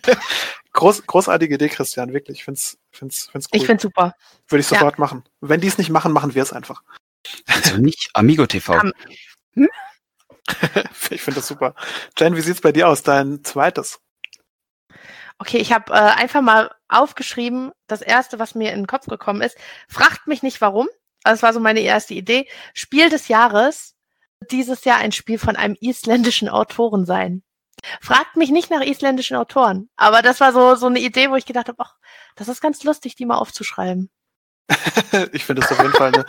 Groß, 0.73 1.05
großartige 1.05 1.55
Idee, 1.55 1.69
Christian, 1.69 2.13
wirklich. 2.13 2.39
Ich 2.39 2.45
find's, 2.45 2.79
find's, 2.91 3.29
find's 3.31 3.47
cool. 3.53 3.59
Ich 3.59 3.65
find's 3.67 3.83
super. 3.83 4.15
Würde 4.47 4.61
ich 4.61 4.67
sofort 4.67 4.97
ja. 4.97 4.99
machen. 4.99 5.23
Wenn 5.39 5.61
die 5.61 5.67
es 5.67 5.77
nicht 5.77 5.91
machen, 5.91 6.11
machen 6.11 6.33
wir 6.33 6.41
es 6.41 6.51
einfach. 6.51 6.81
Also 7.45 7.77
nicht 7.77 8.09
Amigo 8.13 8.47
TV. 8.47 8.73
Um, 8.81 8.91
hm? 9.53 9.69
ich 11.11 11.21
finde 11.21 11.39
das 11.39 11.47
super. 11.47 11.75
Jen, 12.17 12.35
wie 12.35 12.41
sieht's 12.41 12.61
bei 12.61 12.71
dir 12.71 12.87
aus? 12.87 13.03
Dein 13.03 13.43
zweites? 13.43 13.99
Okay, 15.39 15.57
ich 15.57 15.73
habe 15.73 15.91
äh, 15.91 15.97
einfach 15.97 16.41
mal 16.41 16.73
aufgeschrieben, 16.87 17.71
das 17.87 18.01
erste, 18.01 18.39
was 18.39 18.55
mir 18.55 18.71
in 18.71 18.81
den 18.81 18.87
Kopf 18.87 19.07
gekommen 19.07 19.41
ist. 19.41 19.57
Fragt 19.87 20.27
mich 20.27 20.43
nicht 20.43 20.61
warum. 20.61 20.87
Das 21.23 21.43
war 21.43 21.53
so 21.53 21.59
meine 21.59 21.79
erste 21.79 22.13
Idee. 22.13 22.47
Spiel 22.73 23.09
des 23.09 23.27
Jahres 23.27 23.95
dieses 24.51 24.83
Jahr 24.83 24.97
ein 24.97 25.11
Spiel 25.11 25.39
von 25.39 25.55
einem 25.55 25.77
isländischen 25.79 26.49
Autoren 26.49 27.05
sein. 27.05 27.43
Fragt 28.01 28.37
mich 28.37 28.51
nicht 28.51 28.69
nach 28.69 28.81
isländischen 28.81 29.35
Autoren, 29.35 29.89
aber 29.95 30.21
das 30.21 30.39
war 30.39 30.53
so 30.53 30.75
so 30.75 30.87
eine 30.87 30.99
Idee, 30.99 31.29
wo 31.29 31.35
ich 31.35 31.45
gedacht 31.45 31.67
habe, 31.67 31.83
ach, 31.83 31.95
das 32.35 32.47
ist 32.47 32.61
ganz 32.61 32.83
lustig, 32.83 33.15
die 33.15 33.25
mal 33.25 33.37
aufzuschreiben. 33.37 34.09
ich 35.33 35.43
finde 35.43 35.61
es 35.61 35.71
auf 35.71 35.79
jeden 35.79 35.93
Fall 35.93 36.13
eine, 36.13 36.25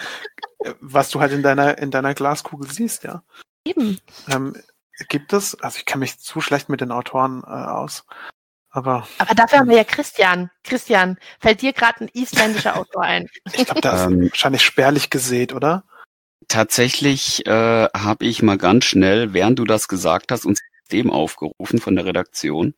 was 0.81 1.11
du 1.11 1.21
halt 1.21 1.33
in 1.33 1.43
deiner, 1.43 1.79
in 1.79 1.91
deiner 1.91 2.15
Glaskugel 2.15 2.71
siehst, 2.71 3.05
ja. 3.05 3.23
Eben. 3.65 4.01
Ähm, 4.29 4.61
gibt 5.09 5.33
es, 5.33 5.55
also 5.61 5.79
ich 5.79 5.87
kenne 5.87 6.01
mich 6.01 6.19
zu 6.19 6.41
schlecht 6.41 6.69
mit 6.69 6.81
den 6.81 6.93
Autoren 6.93 7.43
äh, 7.45 7.51
aus, 7.51 8.05
aber. 8.75 9.07
Aber 9.19 9.35
dafür 9.35 9.61
haben 9.61 9.69
wir 9.69 9.77
ja 9.77 9.85
Christian. 9.85 10.51
Christian, 10.65 11.17
fällt 11.39 11.63
dir 11.63 11.73
gerade 11.73 12.05
ein 12.05 12.11
isländischer 12.13 12.77
Autor 12.77 13.03
ein? 13.03 13.29
Ich 13.53 13.67
glaube, 13.67 13.81
da 13.81 13.95
ist 13.95 14.13
ähm, 14.13 14.23
wahrscheinlich 14.31 14.63
spärlich 14.63 15.11
gesät, 15.11 15.53
oder? 15.55 15.85
Tatsächlich 16.49 17.47
äh, 17.47 17.89
habe 17.95 18.25
ich 18.27 18.43
mal 18.43 18.59
ganz 18.59 18.85
schnell, 18.85 19.33
während 19.33 19.59
du 19.59 19.65
das 19.65 19.89
gesagt 19.89 20.33
hast, 20.33 20.45
uns 20.45 20.61
dem 20.93 21.11
aufgerufen 21.11 21.79
von 21.79 21.97
der 21.97 22.05
Redaktion. 22.05 22.75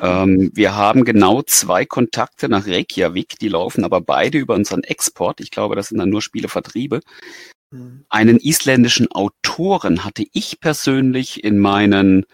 Ähm, 0.00 0.50
wir 0.54 0.74
haben 0.74 1.04
genau 1.04 1.42
zwei 1.42 1.84
Kontakte 1.84 2.48
nach 2.48 2.66
Reykjavik, 2.66 3.38
die 3.38 3.48
laufen 3.48 3.84
aber 3.84 4.00
beide 4.00 4.38
über 4.38 4.54
unseren 4.54 4.82
Export. 4.82 5.40
Ich 5.40 5.50
glaube, 5.50 5.76
das 5.76 5.88
sind 5.88 5.98
dann 5.98 6.08
nur 6.08 6.22
Spielevertriebe. 6.22 7.00
Mhm. 7.70 8.06
Einen 8.08 8.38
isländischen 8.38 9.10
Autoren 9.12 10.04
hatte 10.04 10.24
ich 10.32 10.60
persönlich 10.60 11.44
in 11.44 11.58
meinen 11.58 12.24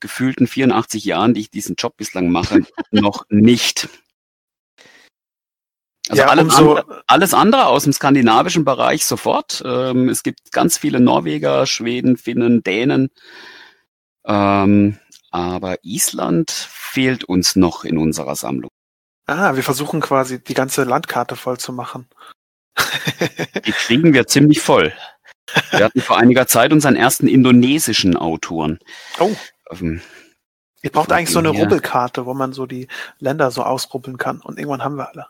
gefühlten 0.00 0.46
84 0.46 1.04
Jahren, 1.04 1.34
die 1.34 1.40
ich 1.40 1.50
diesen 1.50 1.76
Job 1.76 1.96
bislang 1.96 2.28
mache, 2.28 2.62
noch 2.90 3.24
nicht. 3.28 3.88
Also 6.08 6.22
ja, 6.22 6.28
alles, 6.28 6.54
so 6.54 6.76
andere, 6.76 7.02
alles 7.06 7.34
andere 7.34 7.66
aus 7.66 7.84
dem 7.84 7.92
skandinavischen 7.92 8.64
Bereich 8.64 9.04
sofort. 9.04 9.62
Ähm, 9.66 10.08
es 10.08 10.22
gibt 10.22 10.52
ganz 10.52 10.78
viele 10.78 11.00
Norweger, 11.00 11.66
Schweden, 11.66 12.16
Finnen, 12.16 12.62
Dänen. 12.62 13.10
Ähm, 14.24 14.98
aber 15.30 15.78
Island 15.82 16.50
fehlt 16.50 17.24
uns 17.24 17.56
noch 17.56 17.84
in 17.84 17.98
unserer 17.98 18.36
Sammlung. 18.36 18.70
Ah, 19.26 19.56
wir 19.56 19.64
versuchen 19.64 20.00
quasi 20.00 20.42
die 20.42 20.54
ganze 20.54 20.84
Landkarte 20.84 21.34
voll 21.34 21.58
zu 21.58 21.72
machen. 21.72 22.08
die 23.66 23.72
kriegen 23.72 24.14
wir 24.14 24.26
ziemlich 24.28 24.60
voll. 24.60 24.92
Wir 25.70 25.84
hatten 25.84 26.00
vor 26.00 26.18
einiger 26.18 26.46
Zeit 26.46 26.72
unseren 26.72 26.96
ersten 26.96 27.26
indonesischen 27.26 28.16
Autoren. 28.16 28.78
Oh. 29.18 29.34
Ähm, 29.70 30.00
Ihr 30.82 30.92
braucht 30.92 31.10
eigentlich 31.10 31.30
so 31.30 31.38
eine 31.38 31.50
hier. 31.50 31.62
Rubbelkarte, 31.62 32.26
wo 32.26 32.34
man 32.34 32.52
so 32.52 32.66
die 32.66 32.88
Länder 33.18 33.50
so 33.50 33.62
ausrubbeln 33.62 34.18
kann 34.18 34.40
und 34.40 34.58
irgendwann 34.58 34.84
haben 34.84 34.96
wir 34.96 35.08
alle. 35.08 35.26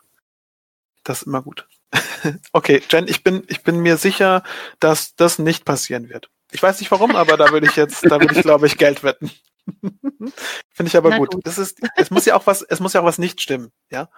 Das 1.03 1.21
ist 1.21 1.27
immer 1.27 1.41
gut. 1.41 1.67
okay, 2.51 2.83
Jen, 2.89 3.07
ich 3.07 3.23
bin, 3.23 3.43
ich 3.47 3.63
bin 3.63 3.79
mir 3.79 3.97
sicher, 3.97 4.43
dass 4.79 5.15
das 5.15 5.39
nicht 5.39 5.65
passieren 5.65 6.09
wird. 6.09 6.29
Ich 6.51 6.61
weiß 6.61 6.79
nicht 6.79 6.91
warum, 6.91 7.15
aber 7.15 7.37
da 7.37 7.51
würde 7.51 7.67
ich 7.67 7.75
jetzt, 7.75 8.05
da 8.05 8.19
würde 8.19 8.35
ich 8.35 8.41
glaube 8.41 8.67
ich 8.67 8.77
Geld 8.77 9.03
wetten. 9.03 9.31
Finde 9.81 10.89
ich 10.89 10.97
aber 10.97 11.17
gut. 11.17 11.31
gut. 11.31 11.45
Das 11.45 11.57
ist, 11.57 11.79
es 11.95 12.11
muss 12.11 12.25
ja 12.25 12.35
auch 12.35 12.45
was, 12.45 12.61
es 12.61 12.79
muss 12.79 12.93
ja 12.93 13.01
auch 13.01 13.05
was 13.05 13.17
nicht 13.17 13.41
stimmen, 13.41 13.71
ja. 13.89 14.09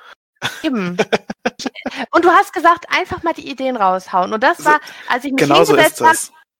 Eben. 0.63 0.97
Und 2.11 2.25
du 2.25 2.29
hast 2.29 2.53
gesagt, 2.53 2.85
einfach 2.89 3.23
mal 3.23 3.33
die 3.33 3.49
Ideen 3.49 3.75
raushauen. 3.75 4.33
Und 4.33 4.43
das 4.43 4.63
war, 4.63 4.79
als 5.07 5.25
ich 5.25 5.31
mich 5.31 5.41
genau 5.41 5.65
hingesetzt 5.65 5.97
so 5.97 6.05
habe 6.05 6.17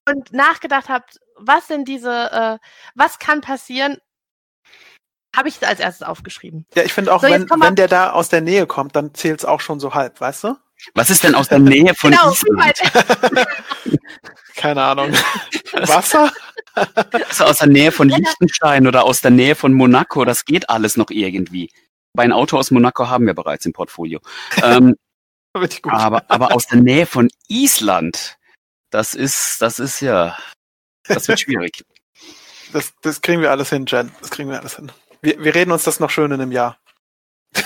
und 0.10 0.34
nachgedacht 0.34 0.89
habe, 0.89 1.06
was 1.39 1.67
sind 1.67 1.88
diese, 1.88 2.32
äh, 2.32 2.58
was 2.95 3.19
kann 3.19 3.41
passieren, 3.41 3.97
habe 5.36 5.49
ich 5.49 5.65
als 5.65 5.80
erstes 5.80 6.08
aufgeschrieben. 6.08 6.65
Ja, 6.73 6.84
ich 6.84 6.93
finde 6.93 7.13
auch, 7.13 7.21
so, 7.21 7.30
wenn, 7.30 7.49
wenn 7.49 7.75
der 7.75 7.88
da 7.88 8.12
aus 8.12 8.30
der 8.30 8.41
Nähe 8.41 8.65
kommt, 8.65 8.95
dann 8.95 9.13
zählt 9.13 9.39
es 9.39 9.45
auch 9.45 9.62
schon 9.62 9.80
so 9.80 9.93
halb, 9.93 10.19
weißt 10.19 10.45
du? 10.45 10.56
Was 10.95 11.10
ist 11.10 11.23
denn 11.23 11.36
aus 11.36 11.49
der 11.49 11.60
Nähe 11.60 11.93
von 11.93 12.12
genau, 12.12 12.32
Island? 12.32 12.82
Keine 14.56 14.82
Ahnung. 14.82 15.13
Wasser? 15.73 16.32
Also 16.73 17.45
aus 17.45 17.58
der 17.58 17.67
Nähe 17.67 17.91
von 17.91 18.10
Liechtenstein 18.10 18.88
oder 18.88 19.04
aus 19.04 19.21
der 19.21 19.32
Nähe 19.32 19.56
von 19.56 19.73
Monaco, 19.73 20.23
das 20.23 20.45
geht 20.45 20.69
alles 20.69 20.95
noch 20.95 21.10
irgendwie. 21.10 21.69
Bei 22.13 22.23
ein 22.23 22.32
Auto 22.32 22.58
aus 22.58 22.71
Monaco 22.71 23.10
haben 23.10 23.25
wir 23.25 23.34
bereits 23.34 23.65
im 23.65 23.73
Portfolio. 23.73 24.21
Ähm, 24.63 24.95
aber, 25.84 26.23
aber 26.30 26.54
aus 26.54 26.67
der 26.67 26.80
Nähe 26.80 27.06
von 27.06 27.30
Island, 27.47 28.38
das 28.89 29.13
ist, 29.13 29.62
das 29.62 29.80
ist 29.80 29.99
ja, 29.99 30.38
das 31.10 31.28
wird 31.28 31.39
schwierig. 31.39 31.84
Das, 32.74 32.93
das 33.02 33.22
kriegen 33.22 33.41
wir 33.41 33.52
alles 33.52 33.69
hin, 33.69 33.86
Jen. 33.88 34.12
Das 34.22 34.30
kriegen 34.30 34.50
wir 34.50 34.60
alles 34.60 34.76
hin. 34.76 34.91
Wir, 35.22 35.43
wir 35.43 35.56
reden 35.56 35.72
uns 35.72 35.84
das 35.84 36.00
noch 36.00 36.10
schön 36.10 36.32
in 36.32 36.41
einem 36.41 36.52
Jahr. 36.52 36.78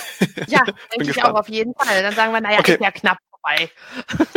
Ja, 0.47 0.63
denke 0.91 1.12
ich 1.12 1.23
auch 1.23 1.36
auf 1.36 1.49
jeden 1.49 1.73
Fall. 1.75 2.01
Dann 2.01 2.15
sagen 2.15 2.32
wir, 2.32 2.39
naja, 2.39 2.60
okay. 2.60 2.75
ist 2.75 2.82
ja 2.82 2.91
knapp 2.91 3.17
vorbei. 3.29 3.69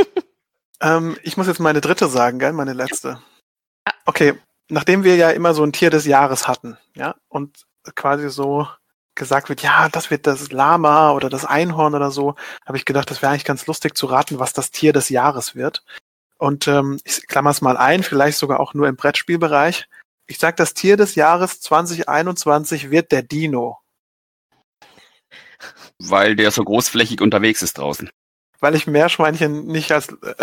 ähm, 0.80 1.16
ich 1.22 1.36
muss 1.36 1.46
jetzt 1.46 1.60
meine 1.60 1.80
dritte 1.80 2.08
sagen, 2.08 2.40
gell? 2.40 2.52
Meine 2.52 2.72
letzte. 2.72 3.22
Okay, 4.04 4.34
nachdem 4.68 5.04
wir 5.04 5.14
ja 5.14 5.30
immer 5.30 5.54
so 5.54 5.62
ein 5.62 5.72
Tier 5.72 5.90
des 5.90 6.04
Jahres 6.04 6.48
hatten, 6.48 6.76
ja, 6.94 7.14
und 7.28 7.66
quasi 7.94 8.30
so 8.30 8.66
gesagt 9.14 9.48
wird, 9.48 9.62
ja, 9.62 9.88
das 9.88 10.10
wird 10.10 10.26
das 10.26 10.50
Lama 10.50 11.12
oder 11.12 11.30
das 11.30 11.44
Einhorn 11.44 11.94
oder 11.94 12.10
so, 12.10 12.34
habe 12.66 12.76
ich 12.76 12.84
gedacht, 12.84 13.10
das 13.10 13.22
wäre 13.22 13.30
eigentlich 13.30 13.44
ganz 13.44 13.66
lustig 13.66 13.96
zu 13.96 14.06
raten, 14.06 14.38
was 14.38 14.52
das 14.52 14.70
Tier 14.72 14.92
des 14.92 15.08
Jahres 15.08 15.54
wird. 15.54 15.84
Und 16.38 16.68
ähm, 16.68 16.98
ich 17.04 17.26
klammer 17.26 17.50
es 17.50 17.62
mal 17.62 17.76
ein, 17.76 18.02
vielleicht 18.02 18.38
sogar 18.38 18.60
auch 18.60 18.74
nur 18.74 18.88
im 18.88 18.96
Brettspielbereich. 18.96 19.88
Ich 20.26 20.38
sag, 20.38 20.56
das 20.56 20.74
Tier 20.74 20.96
des 20.96 21.14
Jahres 21.14 21.60
2021 21.60 22.90
wird 22.90 23.12
der 23.12 23.22
Dino. 23.22 23.78
Weil 25.98 26.36
der 26.36 26.50
so 26.50 26.64
großflächig 26.64 27.20
unterwegs 27.20 27.62
ist 27.62 27.78
draußen. 27.78 28.10
Weil 28.58 28.74
ich 28.74 28.86
Meerschweinchen 28.86 29.66
nicht 29.66 29.92
als 29.92 30.08
äh, 30.08 30.34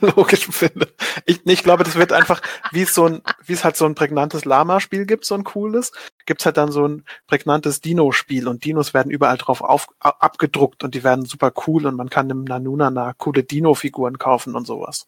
logisch 0.00 0.46
finde. 0.46 0.92
Ich, 1.26 1.46
ich 1.46 1.62
glaube, 1.62 1.84
das 1.84 1.96
wird 1.96 2.12
einfach, 2.12 2.40
wie 2.72 2.82
es 2.82 2.94
so 2.94 3.06
ein, 3.06 3.22
wie 3.44 3.52
es 3.52 3.64
halt 3.64 3.76
so 3.76 3.86
ein 3.86 3.94
prägnantes 3.94 4.44
Lama-Spiel 4.44 5.06
gibt, 5.06 5.24
so 5.24 5.34
ein 5.34 5.44
cooles, 5.44 5.92
gibt's 6.26 6.44
halt 6.44 6.56
dann 6.56 6.72
so 6.72 6.86
ein 6.86 7.04
prägnantes 7.26 7.80
Dino-Spiel 7.80 8.48
und 8.48 8.64
Dinos 8.64 8.94
werden 8.94 9.10
überall 9.10 9.38
drauf 9.38 9.60
auf, 9.60 9.88
abgedruckt 10.00 10.82
und 10.84 10.94
die 10.94 11.04
werden 11.04 11.24
super 11.24 11.52
cool 11.66 11.86
und 11.86 11.96
man 11.96 12.10
kann 12.10 12.30
im 12.30 12.44
Nanunana 12.44 13.14
coole 13.16 13.44
Dino-Figuren 13.44 14.18
kaufen 14.18 14.56
und 14.56 14.66
sowas. 14.66 15.06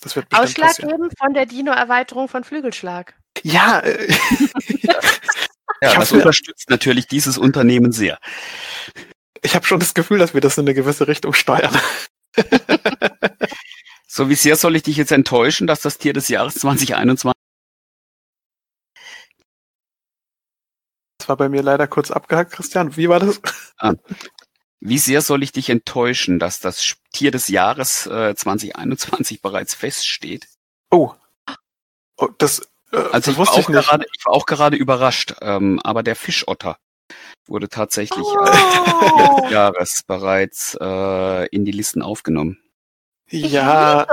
Das 0.00 0.14
wird 0.16 0.26
Ausschlaggebend 0.32 1.12
von 1.18 1.34
der 1.34 1.46
Dino-Erweiterung 1.46 2.28
von 2.28 2.44
Flügelschlag. 2.44 3.14
Ja, 3.42 3.80
äh, 3.80 4.08
ja, 5.82 5.94
das 5.94 6.12
unterstützt 6.12 6.70
natürlich 6.70 7.06
dieses 7.06 7.38
Unternehmen 7.38 7.92
sehr. 7.92 8.18
Ich 9.42 9.54
habe 9.54 9.66
schon 9.66 9.80
das 9.80 9.94
Gefühl, 9.94 10.18
dass 10.18 10.34
wir 10.34 10.40
das 10.40 10.58
in 10.58 10.64
eine 10.64 10.74
gewisse 10.74 11.08
Richtung 11.08 11.32
steuern. 11.32 11.74
so 14.06 14.28
wie 14.28 14.34
sehr 14.34 14.56
soll 14.56 14.76
ich 14.76 14.82
dich 14.82 14.96
jetzt 14.96 15.12
enttäuschen, 15.12 15.66
dass 15.66 15.80
das 15.80 15.98
Tier 15.98 16.12
des 16.12 16.28
Jahres 16.28 16.54
2021 16.56 17.32
Das 21.26 21.30
war 21.30 21.36
bei 21.38 21.48
mir 21.48 21.62
leider 21.62 21.88
kurz 21.88 22.12
abgehackt, 22.12 22.52
Christian. 22.52 22.96
Wie 22.96 23.08
war 23.08 23.18
das? 23.18 23.40
Ah. 23.78 23.94
Wie 24.88 24.98
sehr 24.98 25.20
soll 25.20 25.42
ich 25.42 25.50
dich 25.50 25.68
enttäuschen, 25.68 26.38
dass 26.38 26.60
das 26.60 26.94
Tier 27.12 27.32
des 27.32 27.48
Jahres 27.48 28.06
äh, 28.06 28.36
2021 28.36 29.42
bereits 29.42 29.74
feststeht? 29.74 30.46
Oh. 30.92 31.12
oh 32.16 32.28
das, 32.38 32.60
äh, 32.92 32.98
also 33.10 33.32
das 33.32 33.32
ich, 33.32 33.38
war 33.38 33.58
ich, 33.58 33.66
gerade, 33.66 34.06
ich 34.16 34.24
war 34.24 34.32
auch 34.32 34.46
gerade 34.46 34.76
überrascht, 34.76 35.34
ähm, 35.40 35.80
aber 35.82 36.04
der 36.04 36.14
Fischotter 36.14 36.78
wurde 37.48 37.68
tatsächlich 37.68 38.24
oh. 38.24 38.38
als 38.38 39.42
des 39.42 39.50
Jahres 39.50 40.02
bereits 40.06 40.78
äh, 40.80 41.46
in 41.48 41.64
die 41.64 41.72
Listen 41.72 42.00
aufgenommen. 42.00 42.58
Ja. 43.28 44.06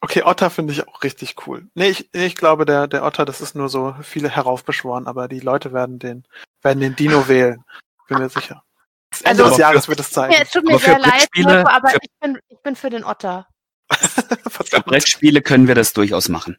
Okay, 0.00 0.22
Otter 0.24 0.50
finde 0.50 0.72
ich 0.72 0.88
auch 0.88 1.04
richtig 1.04 1.46
cool. 1.46 1.68
Nee, 1.74 1.90
ich, 1.90 2.12
ich 2.12 2.34
glaube, 2.34 2.64
der, 2.64 2.88
der 2.88 3.04
Otter, 3.04 3.24
das 3.24 3.40
ist 3.40 3.54
nur 3.54 3.68
so 3.68 3.94
viele 4.02 4.28
heraufbeschworen, 4.28 5.06
aber 5.06 5.28
die 5.28 5.40
Leute 5.40 5.72
werden 5.72 6.00
den, 6.00 6.24
werden 6.62 6.80
den 6.80 6.96
Dino 6.96 7.28
wählen. 7.28 7.64
Bin 8.08 8.18
mir 8.18 8.28
sicher. 8.28 8.64
Das 9.10 9.22
Ende 9.22 9.44
also, 9.44 9.56
des 9.56 9.58
Jahres 9.58 9.88
wird 9.88 10.00
es 10.00 10.10
zeigen. 10.10 10.32
Ja, 10.32 10.40
es 10.42 10.50
tut 10.50 10.64
mir 10.64 10.78
sehr 10.78 10.98
leid, 10.98 11.28
Mirko, 11.34 11.68
aber 11.68 11.94
ich 11.94 12.10
bin, 12.20 12.38
ich 12.48 12.58
bin 12.62 12.76
für 12.76 12.90
den 12.90 13.04
Otter. 13.04 13.46
für 13.90 14.80
Brettspiele 14.82 15.40
können 15.40 15.66
wir 15.66 15.74
das 15.74 15.92
durchaus 15.94 16.28
machen. 16.28 16.58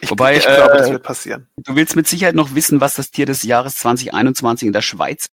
Ich, 0.00 0.10
Wobei, 0.10 0.36
ich 0.36 0.44
glaube, 0.44 0.72
äh, 0.72 0.78
das 0.78 0.90
wird 0.90 1.02
passieren. 1.02 1.48
Du 1.56 1.76
willst 1.76 1.96
mit 1.96 2.06
Sicherheit 2.06 2.34
noch 2.34 2.54
wissen, 2.54 2.80
was 2.80 2.94
das 2.94 3.10
Tier 3.10 3.26
des 3.26 3.42
Jahres 3.42 3.76
2021 3.76 4.66
in 4.66 4.72
der 4.72 4.82
Schweiz 4.82 5.24
ist. 5.24 5.30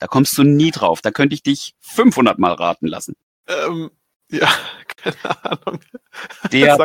Da 0.00 0.06
kommst 0.06 0.36
du 0.38 0.42
nie 0.42 0.70
drauf. 0.70 1.02
Da 1.02 1.10
könnte 1.10 1.34
ich 1.34 1.42
dich 1.42 1.74
500 1.80 2.38
Mal 2.38 2.54
raten 2.54 2.86
lassen. 2.86 3.16
Ähm, 3.46 3.90
ja, 4.30 4.48
keine 4.96 5.44
Ahnung. 5.44 5.80
Der 6.50 6.78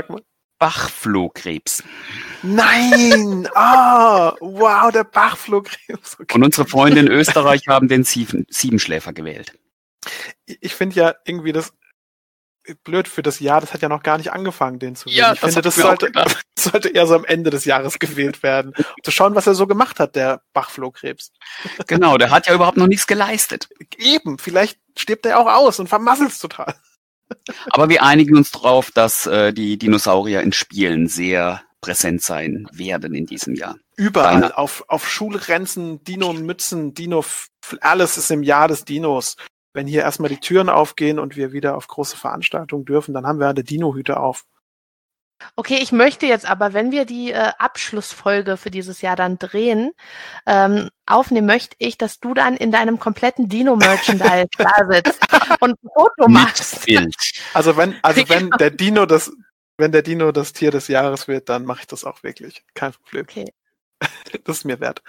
Bachflohkrebs. 0.60 1.84
Nein! 2.44 3.48
Ah, 3.56 4.34
oh, 4.40 4.60
wow, 4.60 4.92
der 4.92 5.04
Bachflohkrebs. 5.04 6.20
Okay. 6.20 6.36
Und 6.36 6.44
unsere 6.44 6.68
Freunde 6.68 7.02
in 7.02 7.08
Österreich 7.08 7.68
haben 7.68 7.88
den 7.88 8.04
Sieben, 8.04 8.46
Siebenschläfer 8.50 9.14
gewählt. 9.14 9.58
Ich 10.46 10.76
finde 10.76 10.96
ja 10.96 11.16
irgendwie 11.26 11.52
das 11.52 11.74
blöd 12.84 13.08
für 13.08 13.22
das 13.22 13.40
Jahr, 13.40 13.62
das 13.62 13.74
hat 13.74 13.82
ja 13.82 13.90
noch 13.90 14.02
gar 14.02 14.18
nicht 14.18 14.32
angefangen, 14.32 14.80
den 14.80 14.96
zu 14.96 15.08
wählen. 15.08 15.18
Ja, 15.18 15.34
ich 15.34 15.40
finde, 15.40 15.62
das 15.62 15.76
sollte, 15.76 16.12
sollte 16.60 16.90
eher 16.90 17.06
so 17.06 17.16
am 17.16 17.26
Ende 17.26 17.50
des 17.50 17.66
Jahres 17.66 18.00
gewählt 18.00 18.42
werden. 18.44 18.74
Um 18.76 19.04
zu 19.04 19.12
schauen, 19.12 19.36
was 19.36 19.48
er 19.48 19.56
so 19.56 19.68
gemacht 19.68 20.00
hat, 20.00 20.16
der 20.16 20.42
Bachflohkrebs. 20.54 21.32
Genau, 21.88 22.18
der 22.18 22.32
hat 22.32 22.48
ja 22.48 22.54
überhaupt 22.54 22.78
noch 22.78 22.88
nichts 22.88 23.08
geleistet. 23.08 23.70
Eben, 23.98 24.40
vielleicht 24.40 24.80
stirbt 24.98 25.26
er 25.26 25.40
auch 25.40 25.48
aus 25.48 25.80
und 25.80 25.88
vermasselt 25.88 26.32
es 26.32 26.40
total. 26.40 26.76
Aber 27.72 27.90
wir 27.90 28.04
einigen 28.04 28.36
uns 28.36 28.52
darauf, 28.52 28.92
dass 28.92 29.26
äh, 29.26 29.54
die 29.54 29.78
Dinosaurier 29.78 30.42
in 30.42 30.52
Spielen 30.52 31.08
sehr 31.08 31.62
präsent 31.82 32.24
sein 32.24 32.68
werden 32.72 33.14
in 33.14 33.26
diesem 33.26 33.56
Jahr. 33.56 33.76
Überall, 33.96 34.42
Deine. 34.42 34.58
auf, 34.58 34.84
auf 34.88 35.08
Schulrenzen, 35.08 36.04
Dino-Mützen, 36.04 36.94
Dino, 36.94 37.24
alles 37.82 38.18
ist 38.18 38.32
im 38.32 38.44
Jahr 38.44 38.68
des 38.68 38.86
Dinos. 38.86 39.36
Wenn 39.74 39.88
hier 39.88 40.02
erstmal 40.02 40.30
die 40.30 40.40
Türen 40.40 40.70
aufgehen 40.70 41.20
und 41.20 41.36
wir 41.36 41.52
wieder 41.52 41.76
auf 41.76 41.88
große 41.88 42.18
Veranstaltungen 42.18 42.86
dürfen, 42.86 43.14
dann 43.14 43.28
haben 43.28 43.40
wir 43.40 43.50
eine 43.50 43.64
Dino-Hüte 43.64 44.20
auf. 44.20 44.46
Okay, 45.56 45.80
ich 45.82 45.92
möchte 45.92 46.26
jetzt 46.26 46.50
aber, 46.50 46.74
wenn 46.74 46.92
wir 46.92 47.06
die 47.06 47.32
äh, 47.32 47.52
Abschlussfolge 47.58 48.58
für 48.58 48.72
dieses 48.72 49.02
Jahr 49.02 49.16
dann 49.16 49.38
drehen, 49.38 49.92
ähm, 50.46 50.90
aufnehmen, 51.06 51.48
möchte 51.48 51.76
ich, 51.80 51.98
dass 51.98 52.20
du 52.20 52.34
dann 52.34 52.56
in 52.56 52.72
deinem 52.72 53.00
kompletten 53.00 53.50
Dino-Merchandise 53.50 54.48
da 54.58 54.88
sitzt 54.90 55.22
und 55.60 55.72
ein 55.72 55.90
Foto 55.94 56.28
machst. 56.30 56.88
Also 57.54 57.78
wenn, 57.78 57.96
also 58.02 58.22
wenn 58.30 58.50
der 58.52 58.72
Dino 58.72 59.06
das, 59.06 59.32
wenn 59.78 59.92
der 59.92 60.02
Dino 60.02 60.32
das 60.32 60.54
Tier 60.54 60.72
des 60.72 60.88
Jahres 60.88 61.28
wird, 61.28 61.50
dann 61.50 61.66
mache 61.66 61.82
ich 61.82 61.88
das 61.88 62.06
auch 62.06 62.24
wirklich. 62.24 62.64
Kein 62.74 62.94
Problem. 62.94 63.26
Okay. 63.30 63.46
Das 64.44 64.58
ist 64.58 64.66
mir 64.66 64.80
wert. 64.80 65.02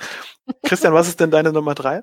Christian, 0.62 0.94
was 0.94 1.08
ist 1.08 1.20
denn 1.20 1.30
deine 1.30 1.52
Nummer 1.52 1.74
drei? 1.74 2.02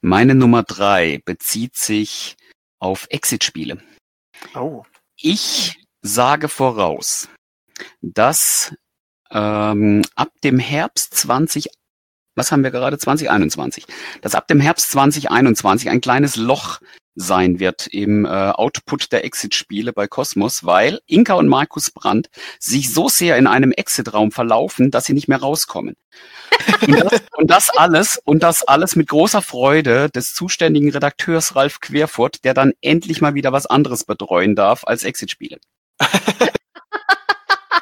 Meine 0.00 0.34
Nummer 0.34 0.62
drei 0.62 1.20
bezieht 1.24 1.76
sich 1.76 2.36
auf 2.78 3.06
Exit-Spiele. 3.10 3.82
Oh. 4.54 4.84
Ich 5.16 5.82
sage 6.02 6.48
voraus, 6.48 7.28
dass 8.00 8.74
ähm, 9.30 10.02
ab 10.14 10.30
dem 10.44 10.58
Herbst 10.58 11.14
20, 11.14 11.68
was 12.34 12.52
haben 12.52 12.62
wir 12.62 12.70
gerade, 12.70 12.98
2021, 12.98 13.84
dass 14.22 14.34
ab 14.34 14.48
dem 14.48 14.60
Herbst 14.60 14.90
2021 14.90 15.90
ein 15.90 16.00
kleines 16.00 16.36
Loch 16.36 16.80
sein 17.18 17.58
wird 17.58 17.88
im 17.88 18.24
äh, 18.24 18.28
Output 18.28 19.10
der 19.12 19.24
Exit-Spiele 19.24 19.92
bei 19.92 20.06
Cosmos, 20.06 20.64
weil 20.64 21.00
Inka 21.06 21.34
und 21.34 21.48
Markus 21.48 21.90
Brandt 21.90 22.30
sich 22.60 22.92
so 22.92 23.08
sehr 23.08 23.36
in 23.36 23.46
einem 23.46 23.72
Exit-Raum 23.72 24.30
verlaufen, 24.30 24.90
dass 24.90 25.04
sie 25.04 25.14
nicht 25.14 25.26
mehr 25.26 25.40
rauskommen. 25.40 25.96
und, 26.86 27.00
das, 27.00 27.22
und 27.36 27.50
das 27.50 27.70
alles, 27.70 28.20
und 28.24 28.42
das 28.42 28.62
alles 28.62 28.94
mit 28.94 29.08
großer 29.08 29.42
Freude 29.42 30.08
des 30.10 30.32
zuständigen 30.32 30.90
Redakteurs 30.90 31.56
Ralf 31.56 31.80
Querfurt, 31.80 32.44
der 32.44 32.54
dann 32.54 32.72
endlich 32.80 33.20
mal 33.20 33.34
wieder 33.34 33.52
was 33.52 33.66
anderes 33.66 34.04
betreuen 34.04 34.54
darf 34.54 34.84
als 34.84 35.02
Exit-Spiele. 35.02 35.58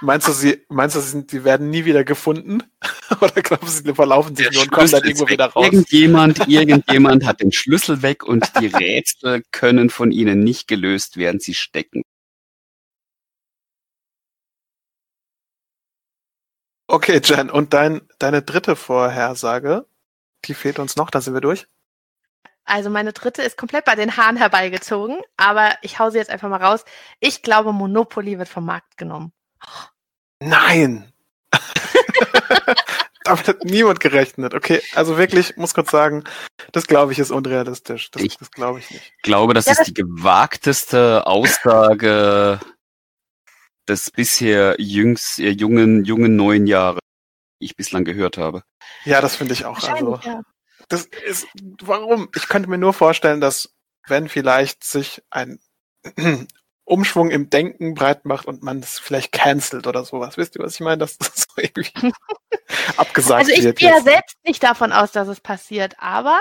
Meinst 0.00 0.28
du, 0.28 0.32
sie, 0.32 0.64
meinst 0.68 0.96
du, 0.96 1.00
sie, 1.00 1.10
sind, 1.10 1.30
sie 1.30 1.44
werden 1.44 1.70
nie 1.70 1.84
wieder 1.84 2.04
gefunden? 2.04 2.62
Oder 3.20 3.42
glaubst 3.42 3.80
du, 3.80 3.88
sie 3.88 3.94
verlaufen 3.94 4.36
sich 4.36 4.50
nur 4.52 4.62
und 4.62 4.70
kommen 4.70 4.90
dann 4.90 5.04
irgendwo 5.04 5.28
wieder 5.28 5.46
raus? 5.46 5.64
Irgendjemand, 5.64 6.48
irgendjemand 6.48 7.24
hat 7.24 7.40
den 7.40 7.52
Schlüssel 7.52 8.02
weg 8.02 8.24
und 8.24 8.44
die 8.60 8.66
Rätsel 8.66 9.42
können 9.52 9.90
von 9.90 10.10
ihnen 10.10 10.40
nicht 10.40 10.68
gelöst 10.68 11.16
werden. 11.16 11.40
Sie 11.40 11.54
stecken. 11.54 12.02
Okay, 16.88 17.20
Jen, 17.22 17.50
und 17.50 17.72
dein, 17.72 18.02
deine 18.18 18.42
dritte 18.42 18.76
Vorhersage, 18.76 19.86
die 20.44 20.54
fehlt 20.54 20.78
uns 20.78 20.96
noch, 20.96 21.10
da 21.10 21.20
sind 21.20 21.34
wir 21.34 21.40
durch. 21.40 21.66
Also 22.64 22.90
meine 22.90 23.12
dritte 23.12 23.42
ist 23.42 23.56
komplett 23.56 23.84
bei 23.84 23.94
den 23.94 24.16
Haaren 24.16 24.36
herbeigezogen, 24.36 25.20
aber 25.36 25.76
ich 25.82 25.98
hau 25.98 26.10
sie 26.10 26.18
jetzt 26.18 26.30
einfach 26.30 26.48
mal 26.48 26.62
raus. 26.62 26.84
Ich 27.20 27.42
glaube, 27.42 27.72
Monopoly 27.72 28.38
wird 28.38 28.48
vom 28.48 28.66
Markt 28.66 28.96
genommen. 28.96 29.32
Nein! 30.40 31.12
Damit 33.24 33.48
hat 33.48 33.64
niemand 33.64 33.98
gerechnet. 33.98 34.54
Okay, 34.54 34.80
also 34.94 35.18
wirklich, 35.18 35.56
muss 35.56 35.74
kurz 35.74 35.90
sagen, 35.90 36.22
das 36.72 36.86
glaube 36.86 37.12
ich 37.12 37.18
ist 37.18 37.32
unrealistisch. 37.32 38.10
Das, 38.12 38.22
ich 38.22 38.38
das 38.38 38.52
glaube 38.52 38.78
ich 38.78 38.90
nicht. 38.90 39.12
glaube, 39.22 39.52
das 39.52 39.66
ja, 39.66 39.72
ist 39.72 39.78
das 39.78 39.86
die 39.88 39.94
gewagteste 39.94 41.26
Aussage 41.26 42.60
des 43.88 44.10
bisher 44.10 44.76
jüngst, 44.78 45.38
äh, 45.40 45.50
jungen, 45.50 46.04
jungen 46.04 46.36
neun 46.36 46.66
Jahre, 46.66 47.00
die 47.60 47.66
ich 47.66 47.76
bislang 47.76 48.04
gehört 48.04 48.36
habe. 48.38 48.62
Ja, 49.04 49.20
das 49.20 49.36
finde 49.36 49.54
ich 49.54 49.64
auch. 49.64 49.82
Also, 49.82 50.20
ja. 50.22 50.42
das 50.88 51.06
ist, 51.26 51.46
warum? 51.82 52.28
Ich 52.34 52.48
könnte 52.48 52.68
mir 52.68 52.78
nur 52.78 52.92
vorstellen, 52.92 53.40
dass 53.40 53.74
wenn 54.06 54.28
vielleicht 54.28 54.84
sich 54.84 55.22
ein 55.30 55.58
Umschwung 56.86 57.30
im 57.30 57.50
Denken 57.50 57.94
breit 57.94 58.24
macht 58.24 58.46
und 58.46 58.62
man 58.62 58.78
es 58.78 58.98
vielleicht 58.98 59.32
cancelt 59.32 59.86
oder 59.86 60.04
sowas. 60.04 60.36
Wisst 60.36 60.56
ihr, 60.56 60.64
was 60.64 60.74
ich 60.74 60.80
meine? 60.80 60.98
Dass 60.98 61.18
das 61.18 61.34
so 61.48 61.60
irgendwie 61.60 61.90
abgesagt 62.96 63.48
wird. 63.48 63.58
Also 63.58 63.68
ich 63.68 63.76
gehe 63.76 63.90
ja 63.90 64.00
selbst 64.00 64.36
nicht 64.44 64.62
davon 64.62 64.92
aus, 64.92 65.12
dass 65.12 65.28
es 65.28 65.40
passiert, 65.40 65.96
aber 65.98 66.40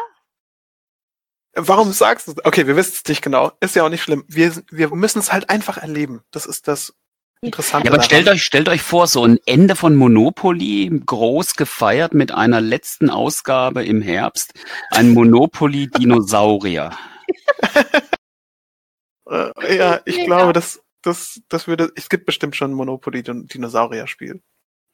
Warum 1.57 1.93
sagst 1.93 2.27
du? 2.27 2.33
Okay, 2.43 2.67
wir 2.67 2.75
wissen 2.75 2.95
es 2.95 3.07
nicht 3.07 3.21
genau. 3.21 3.53
Ist 3.61 3.77
ja 3.77 3.85
auch 3.85 3.89
nicht 3.89 4.03
schlimm. 4.03 4.25
Wir, 4.27 4.53
wir 4.71 4.93
müssen 4.93 5.19
es 5.19 5.31
halt 5.31 5.49
einfach 5.49 5.77
erleben. 5.77 6.21
Das 6.31 6.45
ist 6.45 6.67
das 6.67 6.93
Interessant. 7.41 7.85
Ja, 7.85 7.91
aber 7.91 8.01
stellt 8.01 8.27
euch, 8.27 8.43
stellt 8.43 8.69
euch 8.69 8.81
vor, 8.81 9.07
so 9.07 9.23
ein 9.23 9.37
Ende 9.45 9.75
von 9.75 9.95
Monopoly, 9.95 11.01
groß 11.05 11.55
gefeiert 11.55 12.13
mit 12.13 12.31
einer 12.31 12.59
letzten 12.59 13.09
Ausgabe 13.09 13.85
im 13.85 14.01
Herbst, 14.01 14.53
ein 14.91 15.13
Monopoly-Dinosaurier. 15.13 16.91
äh, 19.29 19.75
ja, 19.75 20.01
ich 20.05 20.17
ja. 20.17 20.25
glaube, 20.25 20.53
das, 20.53 20.83
das, 21.01 21.41
das 21.49 21.67
würde, 21.67 21.91
es 21.95 22.09
gibt 22.09 22.25
bestimmt 22.25 22.55
schon 22.55 22.71
ein 22.71 22.75
Monopoly-Dinosaurier-Spiel. 22.75 24.41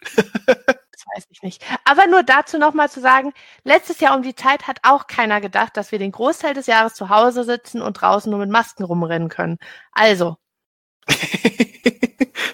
das 0.15 1.05
weiß 1.15 1.25
ich 1.29 1.41
nicht. 1.41 1.63
Aber 1.85 2.07
nur 2.07 2.23
dazu 2.23 2.57
nochmal 2.57 2.89
zu 2.89 3.01
sagen, 3.01 3.33
letztes 3.63 3.99
Jahr 3.99 4.15
um 4.15 4.23
die 4.23 4.35
Zeit 4.35 4.67
hat 4.67 4.79
auch 4.83 5.07
keiner 5.07 5.41
gedacht, 5.41 5.77
dass 5.77 5.91
wir 5.91 5.99
den 5.99 6.11
Großteil 6.11 6.53
des 6.53 6.67
Jahres 6.67 6.93
zu 6.93 7.09
Hause 7.09 7.43
sitzen 7.43 7.81
und 7.81 7.93
draußen 7.93 8.29
nur 8.29 8.39
mit 8.39 8.49
Masken 8.49 8.83
rumrennen 8.83 9.29
können. 9.29 9.57
Also. 9.91 10.37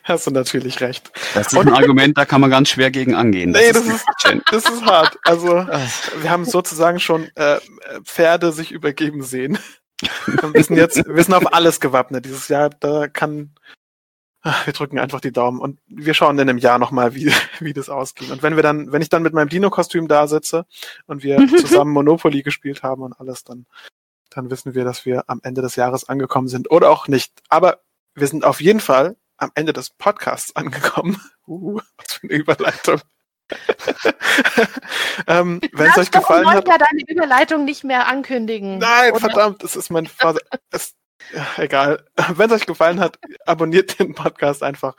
Hast 0.03 0.25
du 0.25 0.31
natürlich 0.31 0.79
recht. 0.79 1.11
Das 1.33 1.47
ist 1.47 1.59
ein 1.59 1.73
Argument, 1.73 2.17
da 2.17 2.23
kann 2.23 2.39
man 2.39 2.49
ganz 2.49 2.69
schwer 2.69 2.91
gegen 2.91 3.13
angehen. 3.13 3.51
Das 3.51 3.61
nee, 3.61 3.71
das 3.73 3.85
ist, 3.85 4.05
das 4.49 4.69
ist 4.69 4.85
hart. 4.85 5.17
Also, 5.23 5.49
wir 5.49 6.29
haben 6.29 6.45
sozusagen 6.45 7.01
schon 7.01 7.29
äh, 7.35 7.59
Pferde 8.05 8.53
sich 8.53 8.71
übergeben 8.71 9.21
sehen. 9.21 9.59
Wir 10.53 10.63
sind 10.63 10.77
jetzt, 10.77 11.07
wir 11.07 11.23
sind 11.23 11.33
auf 11.33 11.53
alles 11.53 11.79
gewappnet 11.79 12.25
dieses 12.25 12.47
Jahr. 12.47 12.69
Da 12.69 13.07
kann, 13.07 13.55
ach, 14.41 14.65
wir 14.65 14.73
drücken 14.73 14.99
einfach 14.99 15.21
die 15.21 15.31
Daumen 15.31 15.59
und 15.59 15.79
wir 15.87 16.13
schauen 16.13 16.37
in 16.37 16.49
einem 16.49 16.59
Jahr 16.59 16.79
nochmal, 16.79 17.15
wie, 17.15 17.31
wie 17.59 17.73
das 17.73 17.89
ausgeht. 17.89 18.29
Und 18.29 18.43
wenn 18.43 18.55
wir 18.55 18.63
dann, 18.63 18.91
wenn 18.91 19.01
ich 19.01 19.09
dann 19.09 19.23
mit 19.23 19.33
meinem 19.33 19.49
Dino-Kostüm 19.49 20.07
da 20.07 20.27
sitze 20.27 20.65
und 21.05 21.23
wir 21.23 21.37
zusammen 21.59 21.91
Monopoly 21.91 22.43
gespielt 22.43 22.83
haben 22.83 23.01
und 23.01 23.19
alles, 23.19 23.43
dann, 23.43 23.65
dann 24.29 24.49
wissen 24.51 24.75
wir, 24.75 24.83
dass 24.83 25.05
wir 25.05 25.23
am 25.27 25.39
Ende 25.43 25.61
des 25.61 25.75
Jahres 25.75 26.07
angekommen 26.07 26.47
sind 26.47 26.69
oder 26.69 26.89
auch 26.89 27.07
nicht. 27.07 27.33
Aber 27.49 27.81
wir 28.13 28.27
sind 28.27 28.45
auf 28.45 28.61
jeden 28.61 28.79
Fall 28.79 29.15
am 29.37 29.51
Ende 29.55 29.73
des 29.73 29.89
Podcasts 29.89 30.55
angekommen. 30.55 31.19
Uh, 31.49 31.79
was 31.97 32.15
für 32.15 32.27
eine 32.27 32.33
Überleitung. 32.33 32.99
ähm, 35.27 35.61
wenn 35.71 35.89
es 35.89 35.97
euch 35.97 36.11
gefallen 36.11 36.49
hat. 36.49 36.67
ja 36.67 36.77
deine 36.77 37.01
Überleitung 37.07 37.65
nicht 37.65 37.83
mehr 37.83 38.07
ankündigen. 38.07 38.77
Nein, 38.79 39.11
oder? 39.11 39.19
verdammt, 39.19 39.63
das 39.63 39.75
ist 39.75 39.89
mein 39.89 40.05
Phase. 40.05 40.39
es, 40.71 40.95
egal. 41.57 42.05
Wenn 42.35 42.49
es 42.49 42.61
euch 42.61 42.65
gefallen 42.65 42.99
hat, 42.99 43.19
abonniert 43.45 43.99
den 43.99 44.15
Podcast 44.15 44.63
einfach. 44.63 44.95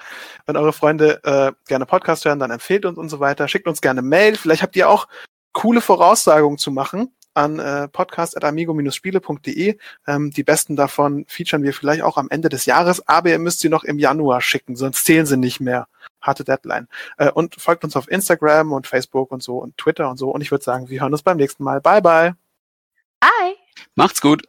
Wenn 0.46 0.56
eure 0.56 0.72
Freunde 0.72 1.22
äh, 1.24 1.52
gerne 1.68 1.86
Podcast 1.86 2.24
hören, 2.24 2.38
dann 2.38 2.50
empfehlt 2.50 2.84
uns 2.84 2.98
und 2.98 3.08
so 3.08 3.20
weiter. 3.20 3.48
Schickt 3.48 3.68
uns 3.68 3.80
gerne 3.80 4.02
Mail. 4.02 4.36
Vielleicht 4.36 4.62
habt 4.62 4.76
ihr 4.76 4.88
auch 4.88 5.08
coole 5.52 5.80
Voraussagungen 5.80 6.58
zu 6.58 6.70
machen 6.70 7.14
an 7.34 7.58
äh, 7.58 7.88
podcast.amigo-spiele.de. 7.88 9.78
Ähm, 10.06 10.30
die 10.30 10.42
besten 10.42 10.76
davon 10.76 11.24
featuren 11.28 11.62
wir 11.62 11.72
vielleicht 11.72 12.02
auch 12.02 12.16
am 12.16 12.28
Ende 12.30 12.48
des 12.48 12.66
Jahres, 12.66 13.06
aber 13.06 13.30
ihr 13.30 13.38
müsst 13.38 13.60
sie 13.60 13.68
noch 13.68 13.84
im 13.84 13.98
Januar 13.98 14.40
schicken, 14.40 14.76
sonst 14.76 15.04
zählen 15.04 15.26
sie 15.26 15.36
nicht 15.36 15.60
mehr. 15.60 15.86
Harte 16.20 16.44
Deadline. 16.44 16.88
Äh, 17.16 17.30
und 17.30 17.54
folgt 17.54 17.84
uns 17.84 17.96
auf 17.96 18.10
Instagram 18.10 18.72
und 18.72 18.86
Facebook 18.86 19.30
und 19.30 19.42
so 19.42 19.58
und 19.58 19.76
Twitter 19.76 20.08
und 20.10 20.16
so. 20.16 20.30
Und 20.30 20.40
ich 20.40 20.50
würde 20.50 20.64
sagen, 20.64 20.88
wir 20.88 21.00
hören 21.00 21.12
uns 21.12 21.22
beim 21.22 21.36
nächsten 21.36 21.64
Mal. 21.64 21.80
Bye, 21.80 22.02
bye. 22.02 22.34
Bye. 23.20 23.56
Macht's 23.94 24.20
gut. 24.20 24.42